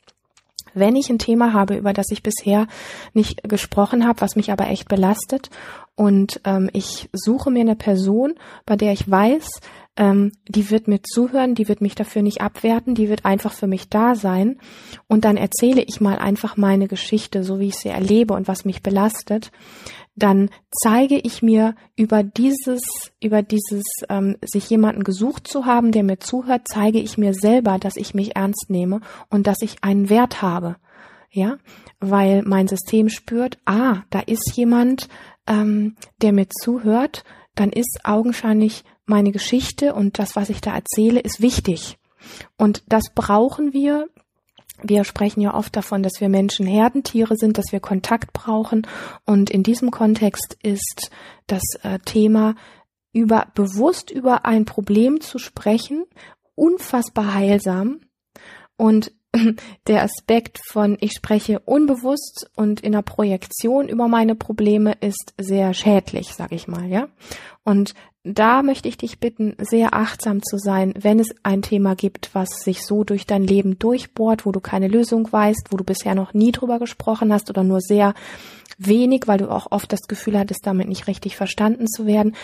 Wenn 0.77 0.95
ich 0.95 1.11
ein 1.11 1.19
Thema 1.19 1.53
habe, 1.53 1.77
über 1.77 1.93
das 1.93 2.07
ich 2.11 2.23
bisher 2.23 2.67
nicht 3.15 3.43
gesprochen 3.43 4.07
habe, 4.07 4.21
was 4.21 4.37
mich 4.37 4.53
aber 4.53 4.69
echt 4.69 4.89
belastet, 4.89 5.51
und 5.97 6.43
ähm, 6.45 6.69
ich 6.75 7.09
suche 7.13 7.51
mir 7.51 7.61
eine 7.61 7.75
Person, 7.75 8.35
bei 8.67 8.77
der 8.77 8.93
ich 8.93 9.11
weiß, 9.11 9.49
ähm, 9.97 10.33
die 10.47 10.71
wird 10.71 10.89
mir 10.89 11.01
zuhören, 11.03 11.55
die 11.55 11.69
wird 11.69 11.81
mich 11.81 11.95
dafür 11.95 12.21
nicht 12.21 12.43
abwerten, 12.43 12.95
die 12.95 13.09
wird 13.09 13.25
einfach 13.25 13.53
für 13.53 13.67
mich 13.67 13.89
da 13.89 14.15
sein. 14.15 14.59
Und 15.09 15.25
dann 15.25 15.39
erzähle 15.39 15.83
ich 15.83 16.01
mal 16.03 16.19
einfach 16.19 16.59
meine 16.59 16.87
Geschichte, 16.87 17.43
so 17.45 17.59
wie 17.59 17.69
ich 17.69 17.77
sie 17.77 17.89
erlebe 17.89 18.35
und 18.35 18.47
was 18.47 18.67
mich 18.67 18.83
belastet. 18.83 19.51
Dann 20.17 20.51
zeige 20.71 21.19
ich 21.19 21.43
mir 21.43 21.75
über 21.95 22.23
dieses, 22.23 22.83
über 23.23 23.43
dieses, 23.43 23.85
ähm, 24.09 24.37
sich 24.43 24.69
jemanden 24.71 25.05
gesucht 25.05 25.47
zu 25.47 25.67
haben, 25.67 25.93
der 25.93 26.03
mir 26.03 26.19
zuhört, 26.19 26.63
zeige 26.67 26.99
ich 26.99 27.19
mir 27.19 27.35
selber, 27.35 27.79
dass 27.79 27.97
ich 27.97 28.15
mich 28.15 28.35
ernst 28.35 28.67
nehme 28.69 29.01
und 29.29 29.47
dass 29.47 29.61
ich 29.61 29.85
einen 29.85 30.09
Wert 30.09 30.43
habe. 30.43 30.77
Ja, 31.31 31.59
weil 32.01 32.43
mein 32.43 32.67
System 32.67 33.11
spürt, 33.11 33.59
ah, 33.67 34.03
da 34.09 34.21
ist 34.21 34.53
jemand, 34.55 35.09
ähm, 35.47 35.97
der 36.23 36.33
mir 36.33 36.49
zuhört, 36.49 37.25
dann 37.55 37.71
ist 37.71 38.01
augenscheinlich 38.05 38.85
meine 39.05 39.33
Geschichte 39.33 39.95
und 39.95 40.19
das, 40.19 40.35
was 40.35 40.49
ich 40.51 40.61
da 40.61 40.75
erzähle, 40.75 41.21
ist 41.21 41.41
wichtig. 41.41 41.99
Und 42.57 42.85
das 42.89 43.05
brauchen 43.15 43.73
wir. 43.73 44.09
Wir 44.83 45.05
sprechen 45.05 45.41
ja 45.41 45.55
oft 45.55 45.75
davon, 45.75 46.03
dass 46.03 46.21
wir 46.21 46.29
Menschen 46.29 46.67
Herdentiere 46.67 47.37
sind, 47.37 47.59
dass 47.59 47.73
wir 47.73 47.81
Kontakt 47.81 48.33
brauchen. 48.33 48.87
Und 49.25 49.51
in 49.51 49.63
diesem 49.63 49.91
Kontext 49.91 50.57
ist 50.63 51.11
das 51.47 51.63
äh, 51.83 51.99
Thema 52.05 52.55
über 53.13 53.47
bewusst 53.55 54.11
über 54.11 54.45
ein 54.45 54.67
Problem 54.67 55.21
zu 55.21 55.39
sprechen 55.39 56.05
unfassbar 56.57 57.35
heilsam 57.35 58.01
und 58.77 59.13
der 59.87 60.03
Aspekt 60.03 60.61
von 60.71 60.97
ich 61.01 61.13
spreche 61.13 61.61
unbewusst 61.61 62.51
und 62.57 62.81
in 62.81 62.93
der 62.93 63.03
Projektion 63.03 63.89
über 63.89 64.09
meine 64.09 64.35
Probleme 64.35 64.93
ist 65.01 65.35
sehr 65.39 65.75
schädlich, 65.75 66.35
sag 66.35 66.53
ich 66.53 66.69
mal, 66.69 66.87
ja. 66.87 67.09
Und 67.65 67.95
da 68.23 68.63
möchte 68.63 68.89
ich 68.89 68.97
dich 68.97 69.21
bitten, 69.21 69.55
sehr 69.59 69.95
achtsam 69.95 70.43
zu 70.43 70.59
sein, 70.59 70.95
wenn 70.99 71.21
es 71.21 71.29
ein 71.45 71.63
Thema 71.63 71.95
gibt, 71.95 72.35
was 72.35 72.49
sich 72.65 72.85
so 72.85 73.05
durch 73.05 73.25
dein 73.25 73.45
Leben 73.45 73.79
durchbohrt, 73.79 74.45
wo 74.45 74.53
du 74.53 74.61
keine 74.61 74.89
Lösung 74.89 75.31
weißt, 75.31 75.69
wo 75.71 75.77
du 75.77 75.85
bisher 75.85 76.15
noch 76.15 76.35
nie 76.35 76.51
drüber 76.51 76.81
gesprochen 76.81 77.33
hast 77.33 77.51
oder 77.51 77.63
nur 77.63 77.81
sehr 77.81 78.15
wenig, 78.79 79.23
weil 79.27 79.39
du 79.39 79.49
auch 79.49 79.69
oft 79.71 79.93
das 79.93 80.03
Gefühl 80.09 80.39
hattest, 80.39 80.67
damit 80.67 80.89
nicht 80.89 81.07
richtig 81.07 81.37
verstanden 81.37 81.87
zu 81.87 82.07
werden. 82.07 82.35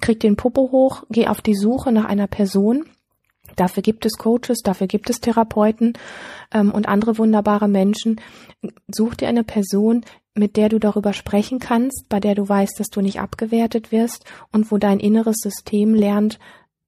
Krieg 0.00 0.20
den 0.20 0.36
Popo 0.36 0.70
hoch, 0.70 1.02
geh 1.10 1.26
auf 1.26 1.40
die 1.40 1.56
Suche 1.56 1.90
nach 1.90 2.04
einer 2.04 2.28
Person, 2.28 2.84
Dafür 3.58 3.82
gibt 3.82 4.06
es 4.06 4.12
Coaches, 4.18 4.58
dafür 4.62 4.86
gibt 4.86 5.10
es 5.10 5.20
Therapeuten 5.20 5.94
ähm, 6.52 6.70
und 6.70 6.88
andere 6.88 7.18
wunderbare 7.18 7.68
Menschen. 7.68 8.20
Such 8.88 9.16
dir 9.16 9.28
eine 9.28 9.44
Person, 9.44 10.04
mit 10.34 10.56
der 10.56 10.68
du 10.68 10.78
darüber 10.78 11.12
sprechen 11.12 11.58
kannst, 11.58 12.08
bei 12.08 12.20
der 12.20 12.34
du 12.34 12.48
weißt, 12.48 12.78
dass 12.78 12.88
du 12.88 13.00
nicht 13.00 13.20
abgewertet 13.20 13.92
wirst 13.92 14.24
und 14.52 14.70
wo 14.70 14.78
dein 14.78 15.00
inneres 15.00 15.36
System 15.42 15.94
lernt, 15.94 16.38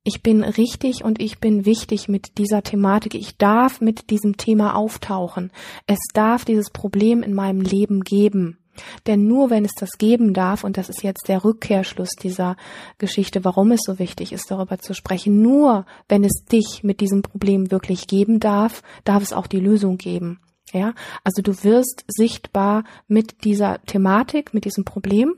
ich 0.02 0.22
bin 0.22 0.42
richtig 0.42 1.04
und 1.04 1.20
ich 1.20 1.40
bin 1.40 1.66
wichtig 1.66 2.08
mit 2.08 2.38
dieser 2.38 2.62
Thematik. 2.62 3.14
Ich 3.14 3.36
darf 3.36 3.82
mit 3.82 4.08
diesem 4.08 4.38
Thema 4.38 4.74
auftauchen. 4.74 5.52
Es 5.86 5.98
darf 6.14 6.46
dieses 6.46 6.70
Problem 6.70 7.22
in 7.22 7.34
meinem 7.34 7.60
Leben 7.60 8.00
geben. 8.00 8.59
Denn 9.06 9.26
nur 9.26 9.50
wenn 9.50 9.64
es 9.64 9.72
das 9.78 9.98
geben 9.98 10.32
darf, 10.32 10.64
und 10.64 10.76
das 10.76 10.88
ist 10.88 11.02
jetzt 11.02 11.28
der 11.28 11.44
Rückkehrschluss 11.44 12.10
dieser 12.10 12.56
Geschichte, 12.98 13.44
warum 13.44 13.72
es 13.72 13.80
so 13.84 13.98
wichtig 13.98 14.32
ist, 14.32 14.50
darüber 14.50 14.78
zu 14.78 14.94
sprechen, 14.94 15.42
nur 15.42 15.86
wenn 16.08 16.24
es 16.24 16.44
dich 16.50 16.82
mit 16.82 17.00
diesem 17.00 17.22
Problem 17.22 17.70
wirklich 17.70 18.06
geben 18.06 18.40
darf, 18.40 18.82
darf 19.04 19.22
es 19.22 19.32
auch 19.32 19.46
die 19.46 19.60
Lösung 19.60 19.98
geben. 19.98 20.40
Ja, 20.72 20.94
also 21.24 21.42
du 21.42 21.64
wirst 21.64 22.04
sichtbar 22.06 22.84
mit 23.08 23.44
dieser 23.44 23.82
Thematik, 23.86 24.54
mit 24.54 24.64
diesem 24.64 24.84
Problem 24.84 25.34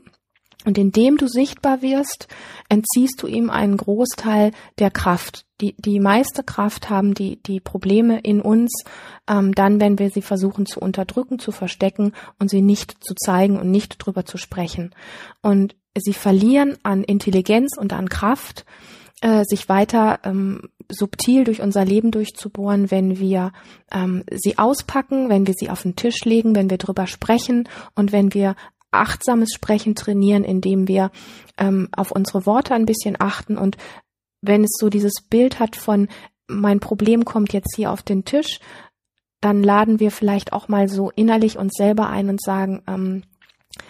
und 0.65 0.77
indem 0.77 1.17
du 1.17 1.27
sichtbar 1.27 1.81
wirst, 1.81 2.27
entziehst 2.69 3.21
du 3.21 3.27
ihm 3.27 3.49
einen 3.49 3.77
Großteil 3.77 4.51
der 4.79 4.91
Kraft. 4.91 5.45
Die, 5.61 5.75
die 5.77 5.99
meiste 5.99 6.43
Kraft 6.43 6.89
haben 6.89 7.13
die, 7.13 7.41
die 7.41 7.59
Probleme 7.59 8.19
in 8.19 8.41
uns, 8.41 8.71
ähm, 9.29 9.53
dann, 9.53 9.79
wenn 9.79 9.99
wir 9.99 10.09
sie 10.09 10.21
versuchen 10.21 10.65
zu 10.65 10.79
unterdrücken, 10.79 11.39
zu 11.39 11.51
verstecken 11.51 12.13
und 12.39 12.49
sie 12.49 12.61
nicht 12.61 13.03
zu 13.03 13.13
zeigen 13.15 13.59
und 13.59 13.71
nicht 13.71 13.97
drüber 13.97 14.25
zu 14.25 14.37
sprechen. 14.37 14.93
Und 15.41 15.75
sie 15.95 16.13
verlieren 16.13 16.77
an 16.83 17.03
Intelligenz 17.03 17.77
und 17.77 17.93
an 17.93 18.09
Kraft, 18.09 18.65
äh, 19.21 19.43
sich 19.45 19.69
weiter 19.69 20.19
ähm, 20.23 20.69
subtil 20.89 21.43
durch 21.43 21.61
unser 21.61 21.85
Leben 21.85 22.11
durchzubohren, 22.11 22.91
wenn 22.91 23.19
wir 23.19 23.53
ähm, 23.91 24.23
sie 24.31 24.57
auspacken, 24.57 25.29
wenn 25.29 25.47
wir 25.47 25.53
sie 25.57 25.69
auf 25.69 25.83
den 25.83 25.95
Tisch 25.95 26.25
legen, 26.25 26.55
wenn 26.55 26.69
wir 26.69 26.77
drüber 26.77 27.07
sprechen 27.07 27.69
und 27.95 28.11
wenn 28.11 28.33
wir 28.33 28.55
achtsames 28.93 29.53
Sprechen 29.53 29.95
trainieren, 29.95 30.43
indem 30.43 30.87
wir 30.87 31.11
ähm, 31.57 31.89
auf 31.95 32.11
unsere 32.11 32.45
Worte 32.45 32.73
ein 32.73 32.85
bisschen 32.85 33.15
achten 33.19 33.57
und 33.57 33.77
wenn 34.41 34.63
es 34.63 34.75
so 34.77 34.89
dieses 34.89 35.21
Bild 35.29 35.59
hat 35.59 35.75
von 35.75 36.09
mein 36.47 36.79
Problem 36.79 37.25
kommt 37.25 37.53
jetzt 37.53 37.75
hier 37.75 37.91
auf 37.91 38.03
den 38.03 38.25
Tisch, 38.25 38.59
dann 39.41 39.63
laden 39.63 39.99
wir 39.99 40.11
vielleicht 40.11 40.53
auch 40.53 40.67
mal 40.67 40.87
so 40.87 41.09
innerlich 41.11 41.57
uns 41.57 41.73
selber 41.75 42.09
ein 42.09 42.29
und 42.29 42.41
sagen, 42.41 42.81
ähm, 42.87 43.23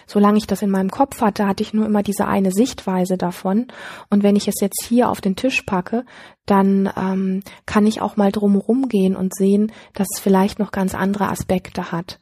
solange 0.07 0.37
ich 0.37 0.47
das 0.47 0.61
in 0.61 0.69
meinem 0.69 0.89
Kopf 0.89 1.21
hatte, 1.21 1.47
hatte 1.47 1.63
ich 1.63 1.73
nur 1.73 1.85
immer 1.85 2.03
diese 2.03 2.27
eine 2.27 2.51
Sichtweise 2.51 3.17
davon. 3.17 3.67
Und 4.09 4.23
wenn 4.23 4.35
ich 4.35 4.47
es 4.47 4.61
jetzt 4.61 4.85
hier 4.87 5.09
auf 5.09 5.21
den 5.21 5.35
Tisch 5.35 5.61
packe, 5.63 6.05
dann 6.45 6.91
ähm, 6.95 7.43
kann 7.65 7.85
ich 7.85 8.01
auch 8.01 8.15
mal 8.15 8.31
drumherum 8.31 8.87
gehen 8.87 9.15
und 9.15 9.35
sehen, 9.35 9.71
dass 9.93 10.07
es 10.13 10.19
vielleicht 10.19 10.59
noch 10.59 10.71
ganz 10.71 10.95
andere 10.95 11.29
Aspekte 11.29 11.91
hat. 11.91 12.19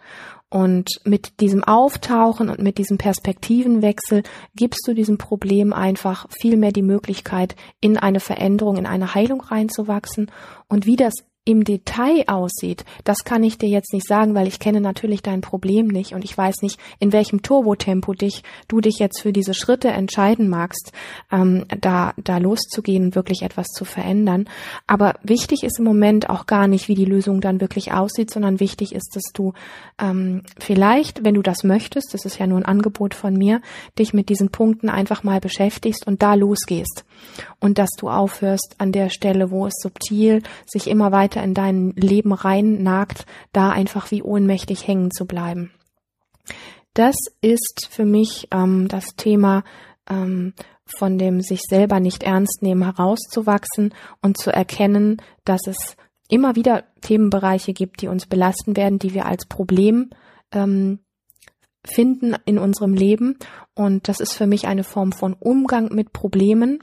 Und 0.54 1.00
mit 1.06 1.40
diesem 1.40 1.64
Auftauchen 1.64 2.50
und 2.50 2.60
mit 2.60 2.78
diesem 2.78 2.98
Perspektivenwechsel 2.98 4.24
gibst 4.54 4.86
du 4.86 4.94
diesem 4.94 5.18
Problem 5.18 5.72
einfach 5.72 6.28
viel 6.30 6.58
mehr 6.58 6.74
die 6.74 6.82
Möglichkeit, 6.82 7.56
in 7.80 7.98
eine 7.98 8.20
Veränderung, 8.20 8.76
in 8.76 8.86
eine 8.86 9.16
Heilung 9.16 9.40
reinzuwachsen. 9.40 10.30
Und 10.68 10.86
wie 10.86 10.98
das 10.98 11.14
im 11.44 11.64
Detail 11.64 12.24
aussieht, 12.28 12.86
das 13.04 13.24
kann 13.24 13.44
ich 13.44 13.58
dir 13.58 13.68
jetzt 13.68 13.94
nicht 13.94 14.08
sagen, 14.08 14.36
weil 14.36 14.48
ich 14.48 14.60
kenne 14.60 14.80
natürlich 14.80 15.24
dein 15.24 15.42
Problem 15.42 15.88
nicht 15.88 16.14
und 16.14 16.24
ich 16.24 16.38
weiß 16.38 16.58
nicht, 16.62 16.80
in 17.00 17.12
welchem 17.12 17.42
Turbotempo 17.42 18.14
dich 18.14 18.44
du 18.68 18.80
dich 18.80 19.00
jetzt 19.00 19.22
für 19.22 19.34
diese 19.34 19.56
Schritte 19.56 19.88
entscheiden 19.88 20.50
magst, 20.50 20.92
ähm, 21.32 21.66
da 21.80 22.14
da 22.18 22.38
loszugehen 22.38 23.06
und 23.06 23.16
wirklich 23.16 23.42
etwas 23.42 23.68
zu 23.68 23.86
verändern. 23.86 24.48
Aber 24.86 25.16
wichtig 25.24 25.64
ist 25.64 25.80
im 25.80 25.86
Moment 25.86 26.30
auch 26.30 26.46
gar 26.46 26.68
nicht, 26.68 26.88
wie 26.88 26.96
die 26.96 27.06
Lösung 27.06 27.42
dann 27.42 27.60
wirklich 27.60 27.92
aussieht, 27.92 28.30
sondern 28.30 28.60
wichtig 28.60 28.94
ist, 28.94 29.16
dass 29.16 29.34
du 29.34 29.54
ähm, 30.00 30.44
vielleicht, 30.60 31.24
wenn 31.24 31.34
du 31.34 31.42
das 31.42 31.64
möchtest, 31.64 32.14
das 32.14 32.24
ist 32.26 32.38
ja 32.38 32.46
nur 32.46 32.60
ein 32.60 32.66
Angebot 32.66 33.16
von 33.16 33.34
mir, 33.34 33.62
dich 33.98 34.14
mit 34.14 34.30
diesen 34.30 34.50
Punkten 34.50 34.90
einfach 34.90 35.24
mal 35.24 35.40
beschäftigst 35.40 36.06
und 36.06 36.22
da 36.22 36.36
losgehst 36.36 37.04
und 37.60 37.78
dass 37.78 37.90
du 37.98 38.10
aufhörst 38.10 38.76
an 38.78 38.92
der 38.92 39.10
Stelle, 39.10 39.52
wo 39.52 39.66
es 39.66 39.74
subtil 39.82 40.44
sich 40.66 40.88
immer 40.88 41.12
weiter 41.12 41.31
weiter 41.32 41.44
in 41.44 41.54
dein 41.54 41.92
Leben 41.92 42.34
rein 42.34 42.84
nagt, 42.84 43.26
da 43.54 43.70
einfach 43.70 44.12
wie 44.12 44.24
ohnmächtig 44.24 44.88
hängen 44.88 45.12
zu 45.12 45.26
bleiben. 45.26 45.72
Das 46.94 47.16
ist 47.42 47.88
für 47.90 48.06
mich 48.06 48.48
ähm, 48.52 48.88
das 48.88 49.16
Thema 49.16 49.64
ähm, 50.10 50.54
von 50.98 51.18
dem 51.18 51.42
sich 51.42 51.62
selber 51.62 52.02
nicht 52.02 52.24
ernst 52.24 52.62
nehmen 52.62 52.84
herauszuwachsen 52.84 53.94
und 54.22 54.38
zu 54.38 54.52
erkennen, 54.52 55.22
dass 55.46 55.62
es 55.68 55.96
immer 56.28 56.56
wieder 56.56 56.84
Themenbereiche 57.00 57.72
gibt, 57.72 58.02
die 58.02 58.10
uns 58.10 58.26
belasten 58.26 58.76
werden, 58.76 59.00
die 59.00 59.14
wir 59.14 59.26
als 59.26 59.46
Problem 59.46 60.10
ähm, 60.52 61.00
finden 61.86 62.36
in 62.44 62.58
unserem 62.58 62.94
Leben. 62.94 63.38
Und 63.74 64.10
das 64.10 64.20
ist 64.20 64.34
für 64.34 64.48
mich 64.48 64.68
eine 64.68 64.84
Form 64.84 65.14
von 65.14 65.34
Umgang 65.34 65.94
mit 65.94 66.12
Problemen 66.12 66.80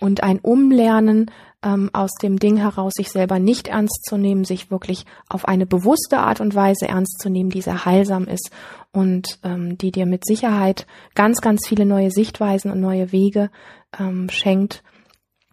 und 0.00 0.22
ein 0.22 0.38
Umlernen 0.40 1.30
ähm, 1.62 1.90
aus 1.92 2.12
dem 2.22 2.38
Ding 2.38 2.56
heraus, 2.56 2.94
sich 2.96 3.10
selber 3.10 3.38
nicht 3.38 3.68
ernst 3.68 4.04
zu 4.08 4.16
nehmen, 4.16 4.44
sich 4.44 4.70
wirklich 4.70 5.04
auf 5.28 5.46
eine 5.46 5.66
bewusste 5.66 6.18
Art 6.18 6.40
und 6.40 6.54
Weise 6.54 6.88
ernst 6.88 7.20
zu 7.20 7.28
nehmen, 7.28 7.50
die 7.50 7.60
sehr 7.60 7.84
heilsam 7.84 8.26
ist 8.26 8.50
und 8.92 9.38
ähm, 9.44 9.76
die 9.76 9.92
dir 9.92 10.06
mit 10.06 10.24
Sicherheit 10.24 10.86
ganz, 11.14 11.40
ganz 11.40 11.66
viele 11.68 11.84
neue 11.84 12.10
Sichtweisen 12.10 12.70
und 12.70 12.80
neue 12.80 13.12
Wege 13.12 13.50
ähm, 13.98 14.28
schenkt, 14.30 14.82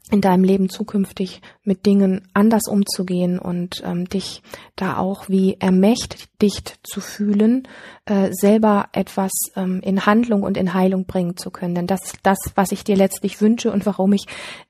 in 0.10 0.22
deinem 0.22 0.44
Leben 0.44 0.70
zukünftig 0.70 1.42
mit 1.64 1.86
Dingen 1.86 2.28
anders 2.34 2.68
umzugehen 2.70 3.40
und 3.40 3.84
ähm, 3.86 4.08
dich 4.08 4.42
da 4.76 4.98
auch 4.98 5.28
wie 5.28 5.58
ermächtigt 5.60 6.80
zu 6.84 7.02
fühlen, 7.02 7.68
äh, 8.06 8.30
selber 8.32 8.88
etwas 8.94 9.32
ähm, 9.56 9.82
in 9.84 10.06
Handlung 10.06 10.44
und 10.44 10.56
in 10.56 10.74
Heilung 10.74 11.06
bringen 11.06 11.36
zu 11.36 11.52
können. 11.52 11.76
Denn 11.76 11.88
das 11.88 12.06
ist 12.06 12.20
das, 12.24 12.38
was 12.56 12.72
ich 12.72 12.84
dir 12.84 12.96
letztlich 12.96 13.42
wünsche 13.42 13.72
und 13.72 13.86
warum 13.86 14.14
ich 14.14 14.26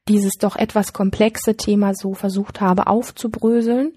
dieses 0.07 0.33
doch 0.39 0.55
etwas 0.55 0.93
komplexe 0.93 1.55
Thema 1.55 1.93
so 1.93 2.13
versucht 2.13 2.59
habe 2.59 2.87
aufzubröseln 2.87 3.93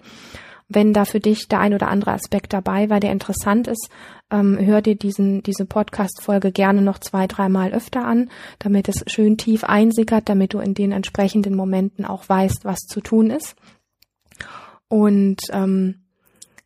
wenn 0.70 0.92
da 0.92 1.04
für 1.04 1.20
dich 1.20 1.48
der 1.48 1.60
ein 1.60 1.74
oder 1.74 1.88
andere 1.88 2.12
Aspekt 2.12 2.52
dabei 2.52 2.88
war, 2.88 3.00
der 3.00 3.12
interessant 3.12 3.66
ist, 3.66 3.90
ähm, 4.30 4.56
hör 4.58 4.80
dir 4.80 4.94
diesen, 4.94 5.42
diese 5.42 5.66
Podcast-Folge 5.66 6.52
gerne 6.52 6.80
noch 6.80 6.98
zwei, 6.98 7.26
dreimal 7.26 7.72
öfter 7.72 8.04
an, 8.04 8.30
damit 8.60 8.88
es 8.88 9.04
schön 9.08 9.36
tief 9.36 9.64
einsickert, 9.64 10.28
damit 10.28 10.54
du 10.54 10.60
in 10.60 10.74
den 10.74 10.92
entsprechenden 10.92 11.56
Momenten 11.56 12.04
auch 12.04 12.28
weißt, 12.28 12.64
was 12.64 12.78
zu 12.78 13.00
tun 13.00 13.30
ist. 13.30 13.56
Und 14.88 15.40
ähm, 15.52 15.99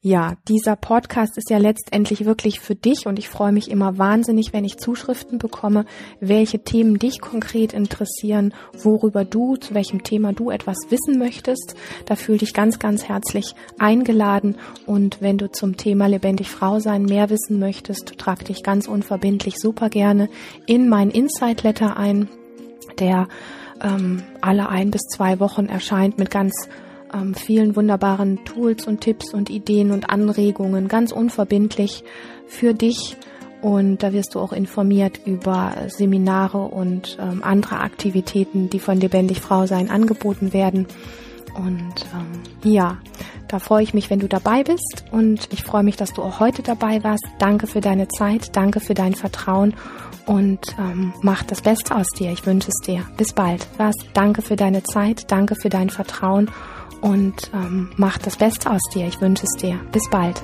ja, 0.06 0.34
dieser 0.48 0.76
Podcast 0.76 1.38
ist 1.38 1.48
ja 1.48 1.56
letztendlich 1.56 2.26
wirklich 2.26 2.60
für 2.60 2.74
dich 2.74 3.06
und 3.06 3.18
ich 3.18 3.30
freue 3.30 3.52
mich 3.52 3.70
immer 3.70 3.96
wahnsinnig, 3.96 4.52
wenn 4.52 4.62
ich 4.62 4.76
Zuschriften 4.76 5.38
bekomme, 5.38 5.86
welche 6.20 6.62
Themen 6.62 6.98
dich 6.98 7.22
konkret 7.22 7.72
interessieren, 7.72 8.52
worüber 8.74 9.24
du, 9.24 9.56
zu 9.56 9.72
welchem 9.72 10.02
Thema 10.02 10.34
du 10.34 10.50
etwas 10.50 10.76
wissen 10.90 11.18
möchtest. 11.18 11.74
Da 12.04 12.16
fühle 12.16 12.36
dich 12.36 12.52
ganz, 12.52 12.78
ganz 12.78 13.04
herzlich 13.04 13.54
eingeladen 13.78 14.56
und 14.84 15.22
wenn 15.22 15.38
du 15.38 15.50
zum 15.50 15.78
Thema 15.78 16.06
lebendig 16.06 16.50
Frau 16.50 16.80
sein 16.80 17.04
mehr 17.04 17.30
wissen 17.30 17.58
möchtest, 17.58 18.18
trag 18.18 18.44
dich 18.44 18.62
ganz 18.62 18.86
unverbindlich 18.86 19.54
super 19.56 19.88
gerne 19.88 20.28
in 20.66 20.90
mein 20.90 21.08
Insight 21.08 21.62
Letter 21.62 21.96
ein, 21.96 22.28
der 22.98 23.26
ähm, 23.82 24.22
alle 24.42 24.68
ein 24.68 24.90
bis 24.90 25.00
zwei 25.10 25.40
Wochen 25.40 25.64
erscheint 25.64 26.18
mit 26.18 26.30
ganz 26.30 26.68
ähm, 27.14 27.34
vielen 27.34 27.76
wunderbaren 27.76 28.44
Tools 28.44 28.86
und 28.86 29.00
Tipps 29.00 29.32
und 29.32 29.50
Ideen 29.50 29.90
und 29.90 30.10
Anregungen, 30.10 30.88
ganz 30.88 31.12
unverbindlich 31.12 32.04
für 32.46 32.74
dich. 32.74 33.16
Und 33.62 34.02
da 34.02 34.12
wirst 34.12 34.34
du 34.34 34.40
auch 34.40 34.52
informiert 34.52 35.20
über 35.24 35.72
Seminare 35.88 36.58
und 36.58 37.16
ähm, 37.18 37.42
andere 37.42 37.80
Aktivitäten, 37.80 38.68
die 38.68 38.78
von 38.78 39.00
Lebendig 39.00 39.40
Frau 39.40 39.66
sein 39.66 39.90
angeboten 39.90 40.52
werden. 40.52 40.86
Und 41.56 42.04
ähm, 42.12 42.70
ja, 42.70 42.98
da 43.48 43.58
freue 43.58 43.82
ich 43.82 43.94
mich, 43.94 44.10
wenn 44.10 44.18
du 44.18 44.28
dabei 44.28 44.64
bist. 44.64 45.04
Und 45.12 45.48
ich 45.50 45.62
freue 45.62 45.82
mich, 45.82 45.96
dass 45.96 46.12
du 46.12 46.22
auch 46.22 46.40
heute 46.40 46.62
dabei 46.62 47.02
warst. 47.04 47.26
Danke 47.38 47.66
für 47.66 47.80
deine 47.80 48.08
Zeit, 48.08 48.54
danke 48.54 48.80
für 48.80 48.94
dein 48.94 49.14
Vertrauen 49.14 49.74
und 50.26 50.60
ähm, 50.78 51.12
mach 51.22 51.42
das 51.42 51.62
Beste 51.62 51.94
aus 51.94 52.08
dir. 52.18 52.32
Ich 52.32 52.44
wünsche 52.44 52.68
es 52.68 52.86
dir. 52.86 53.06
Bis 53.16 53.32
bald. 53.32 53.66
Was? 53.78 53.94
Danke 54.12 54.42
für 54.42 54.56
deine 54.56 54.82
Zeit, 54.82 55.30
danke 55.30 55.54
für 55.54 55.68
dein 55.68 55.88
Vertrauen 55.88 56.50
und 57.00 57.50
ähm, 57.54 57.90
mach 57.96 58.18
das 58.18 58.36
Beste 58.36 58.70
aus 58.70 58.82
dir. 58.92 59.06
Ich 59.06 59.20
wünsche 59.20 59.44
es 59.44 59.60
dir. 59.60 59.78
Bis 59.92 60.08
bald. 60.10 60.42